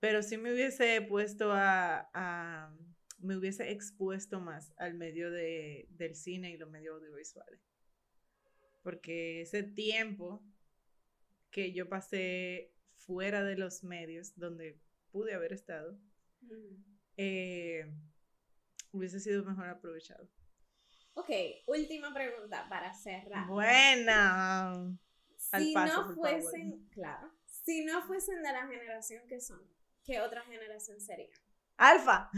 Pero 0.00 0.22
sí 0.22 0.36
me 0.36 0.52
hubiese 0.52 1.00
puesto 1.02 1.52
a, 1.52 2.08
a- 2.14 2.72
me 3.18 3.36
hubiese 3.36 3.70
expuesto 3.72 4.40
más 4.40 4.72
al 4.76 4.94
medio 4.94 5.30
de, 5.30 5.88
del 5.90 6.14
cine 6.14 6.50
y 6.52 6.56
los 6.56 6.70
medios 6.70 6.94
audiovisuales. 7.00 7.60
Porque 8.82 9.42
ese 9.42 9.64
tiempo 9.64 10.42
que 11.50 11.72
yo 11.72 11.88
pasé 11.88 12.72
fuera 12.94 13.42
de 13.42 13.56
los 13.56 13.82
medios 13.82 14.36
donde 14.36 14.78
pude 15.10 15.34
haber 15.34 15.52
estado, 15.52 15.98
eh, 17.16 17.90
hubiese 18.92 19.18
sido 19.18 19.44
mejor 19.44 19.68
aprovechado. 19.68 20.28
Ok, 21.14 21.30
última 21.66 22.14
pregunta 22.14 22.68
para 22.68 22.94
cerrar. 22.94 23.48
Buena. 23.48 24.96
si 25.36 25.74
no 25.74 26.14
fuesen, 26.14 26.88
claro, 26.90 27.32
si 27.46 27.84
no 27.84 28.02
fuesen 28.02 28.42
de 28.42 28.52
la 28.52 28.66
generación 28.68 29.26
que 29.26 29.40
son, 29.40 29.60
¿qué 30.08 30.20
otra 30.22 30.42
generación 30.42 30.98
sería? 31.00 31.28
Alfa. 31.76 32.30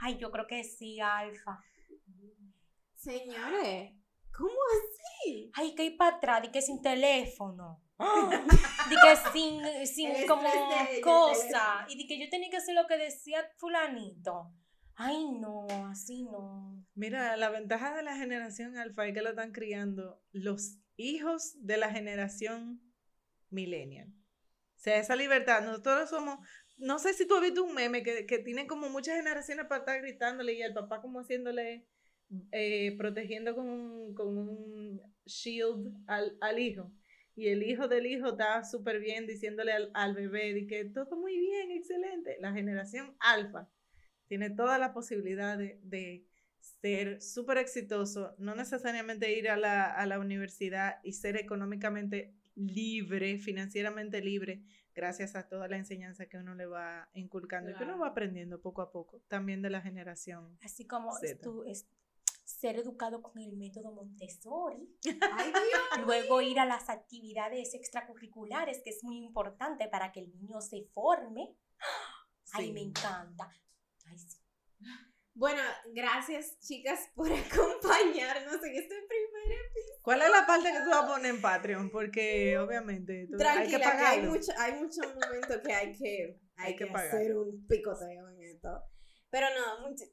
Ay, 0.00 0.18
yo 0.18 0.32
creo 0.32 0.48
que 0.48 0.64
sí, 0.64 0.98
Alfa. 1.00 1.62
Señores, 2.96 3.92
¿cómo 4.36 4.58
así? 4.76 5.50
Ay, 5.54 5.76
que 5.76 5.84
ir 5.84 5.96
para 5.96 6.16
atrás, 6.16 6.42
di 6.42 6.48
que 6.50 6.60
sin 6.60 6.82
teléfono. 6.82 7.80
Di 8.88 8.96
que 9.02 9.16
sin, 9.32 9.86
sin 9.86 10.26
como 10.26 10.42
de- 10.42 11.00
cosa. 11.02 11.84
Y 11.88 11.96
di 11.96 12.06
que 12.06 12.18
yo 12.18 12.28
tenía 12.30 12.48
que 12.48 12.56
hacer 12.58 12.74
lo 12.74 12.86
que 12.86 12.96
decía 12.96 13.44
fulanito. 13.56 14.52
Ay, 14.94 15.28
no, 15.32 15.66
así 15.90 16.22
no. 16.24 16.84
Mira, 16.94 17.36
la 17.36 17.50
ventaja 17.50 17.94
de 17.94 18.02
la 18.02 18.16
generación 18.16 18.76
alfa 18.78 19.06
es 19.06 19.14
que 19.14 19.22
lo 19.22 19.30
están 19.30 19.52
criando 19.52 20.20
los 20.32 20.78
hijos 20.96 21.54
de 21.56 21.76
la 21.76 21.90
generación 21.90 22.80
millennial. 23.50 24.12
Sea, 24.78 24.98
esa 24.98 25.16
libertad, 25.16 25.62
nosotros 25.62 26.08
somos, 26.08 26.38
no 26.76 26.98
sé 26.98 27.12
si 27.12 27.26
tú 27.26 27.34
has 27.34 27.42
visto 27.42 27.64
un 27.64 27.74
meme 27.74 28.02
que, 28.02 28.26
que 28.26 28.38
tiene 28.38 28.66
como 28.66 28.88
muchas 28.88 29.16
generaciones 29.16 29.66
para 29.66 29.80
estar 29.80 30.00
gritándole 30.00 30.52
y 30.54 30.62
el 30.62 30.72
papá 30.72 31.00
como 31.00 31.20
haciéndole, 31.20 31.84
eh, 32.52 32.96
protegiendo 32.96 33.54
con 33.54 33.68
un, 33.68 34.14
con 34.14 34.38
un 34.38 35.02
shield 35.26 35.92
al, 36.06 36.38
al 36.40 36.58
hijo. 36.58 36.92
Y 37.34 37.48
el 37.48 37.62
hijo 37.62 37.88
del 37.88 38.06
hijo 38.06 38.30
está 38.30 38.64
súper 38.64 39.00
bien 39.00 39.26
diciéndole 39.26 39.72
al, 39.72 39.90
al 39.94 40.14
bebé 40.14 40.54
de 40.54 40.66
que 40.66 40.84
todo 40.84 41.16
muy 41.16 41.36
bien, 41.38 41.70
excelente. 41.72 42.36
La 42.40 42.52
generación 42.52 43.16
alfa 43.20 43.68
tiene 44.28 44.50
toda 44.50 44.78
la 44.78 44.92
posibilidad 44.92 45.58
de, 45.58 45.80
de 45.82 46.24
ser 46.60 47.20
súper 47.20 47.58
exitoso, 47.58 48.34
no 48.38 48.54
necesariamente 48.54 49.36
ir 49.36 49.48
a 49.48 49.56
la, 49.56 49.86
a 49.92 50.06
la 50.06 50.18
universidad 50.18 51.00
y 51.02 51.12
ser 51.14 51.36
económicamente 51.36 52.32
libre, 52.58 53.38
financieramente 53.38 54.20
libre, 54.20 54.62
gracias 54.94 55.36
a 55.36 55.48
toda 55.48 55.68
la 55.68 55.76
enseñanza 55.76 56.26
que 56.26 56.36
uno 56.38 56.54
le 56.54 56.66
va 56.66 57.08
inculcando 57.14 57.70
y 57.70 57.74
que 57.74 57.84
uno 57.84 57.98
va 57.98 58.08
aprendiendo 58.08 58.60
poco 58.60 58.82
a 58.82 58.90
poco, 58.90 59.22
también 59.28 59.62
de 59.62 59.70
la 59.70 59.80
generación. 59.80 60.58
Así 60.62 60.86
como 60.86 61.16
es- 61.66 61.88
ser 62.44 62.76
educado 62.76 63.22
con 63.22 63.38
el 63.42 63.56
método 63.56 63.92
Montessori, 63.92 64.88
Ay, 65.04 65.52
Dios. 65.52 66.06
luego 66.06 66.40
ir 66.40 66.58
a 66.58 66.64
las 66.64 66.88
actividades 66.88 67.74
extracurriculares, 67.74 68.80
que 68.82 68.90
es 68.90 69.04
muy 69.04 69.18
importante 69.18 69.86
para 69.88 70.10
que 70.12 70.20
el 70.20 70.30
niño 70.34 70.60
se 70.62 70.82
forme. 70.94 71.54
Ay, 72.54 72.68
Sí. 72.68 72.72
me 72.72 72.80
encanta. 72.80 73.50
Ay, 74.06 74.18
sí. 74.18 74.38
Bueno, 75.34 75.62
gracias, 75.92 76.58
chicas, 76.58 77.10
por 77.14 77.28
acompañarnos 77.32 78.64
en 78.64 78.74
este 78.76 78.96
primer 79.06 79.60
episodio. 79.66 79.97
¿Cuál 80.08 80.22
es 80.22 80.30
la 80.30 80.46
parte 80.46 80.72
que 80.72 80.80
tú 80.80 80.88
vas 80.88 81.04
a 81.04 81.06
poner 81.06 81.34
en 81.34 81.42
Patreon? 81.42 81.90
Porque 81.90 82.56
obviamente 82.56 83.26
tú- 83.30 83.34
hay 83.34 83.38
que 83.38 83.44
Tranquila, 83.44 83.78
que, 83.78 83.84
hay 83.84 83.92
pagarlo. 84.16 84.30
mucho, 84.30 84.52
hay 84.58 84.72
muchos 84.72 85.14
momentos 85.14 85.56
que 85.66 85.72
hay 85.74 85.92
que, 85.92 86.40
hay 86.56 86.66
Hay 86.72 86.76
que 86.76 86.86
que, 86.86 86.90
pagar. 86.90 87.08
hacer 87.14 87.36
un 87.36 87.66
picoteo 87.66 88.28
en 88.30 88.42
esto. 88.42 88.82
Pero 89.28 89.46
no, 89.50 89.86
mucho, 89.86 90.04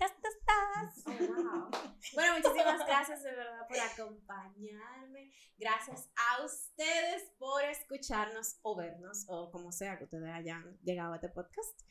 tas, 0.00 0.12
tas. 0.44 1.04
Oh, 1.06 1.10
wow. 1.12 1.70
Bueno, 2.14 2.38
muchísimas 2.38 2.84
gracias 2.84 3.22
de 3.22 3.30
verdad 3.36 3.68
por 3.68 3.78
acompañarme. 3.78 5.32
Gracias 5.58 6.10
a 6.16 6.44
ustedes 6.44 7.22
por 7.38 7.62
escucharnos 7.62 8.58
o 8.62 8.76
vernos, 8.76 9.26
o 9.28 9.52
como 9.52 9.70
sea 9.70 9.96
que 9.96 10.04
ustedes 10.04 10.28
hayan 10.34 10.76
llegado 10.82 11.12
a 11.12 11.16
este 11.16 11.28
podcast. 11.28 11.82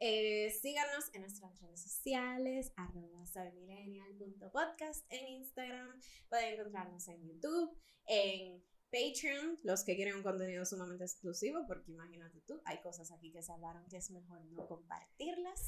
Eh, 0.00 0.50
síganos 0.60 1.10
en 1.14 1.22
nuestras 1.22 1.58
redes 1.60 1.82
sociales, 1.82 2.72
arroba 2.76 3.24
sabemillennial.podcast 3.26 5.06
en 5.10 5.28
Instagram. 5.28 6.00
Pueden 6.28 6.54
encontrarnos 6.58 7.06
en 7.08 7.24
YouTube, 7.26 7.76
en 8.06 8.62
Patreon, 8.90 9.58
los 9.62 9.82
que 9.84 9.96
quieren 9.96 10.16
un 10.16 10.22
contenido 10.22 10.64
sumamente 10.64 11.04
exclusivo, 11.04 11.64
porque 11.66 11.90
imagínate 11.92 12.40
tú, 12.46 12.60
hay 12.64 12.80
cosas 12.80 13.10
aquí 13.12 13.32
que 13.32 13.42
se 13.42 13.52
hablaron 13.52 13.86
que 13.88 13.96
es 13.96 14.10
mejor 14.10 14.44
no 14.46 14.66
compartirlas. 14.68 15.60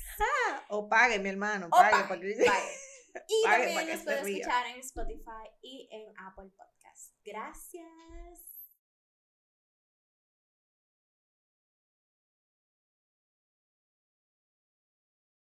O 0.69 0.89
pague, 0.89 1.19
mi 1.19 1.31
hermano, 1.31 1.69
pague. 1.71 1.91
pague, 1.93 2.09
para 2.47 2.61
que- 2.61 3.25
Y 3.29 3.45
Pague 3.45 3.65
también 3.75 3.89
nos 3.97 4.05
puede 4.05 4.21
escuchar 4.39 4.67
en 4.67 4.81
Spotify 4.81 5.49
y 5.63 5.89
en 5.91 6.13
Apple 6.19 6.51
Podcast. 6.57 7.15
Gracias. 7.25 8.56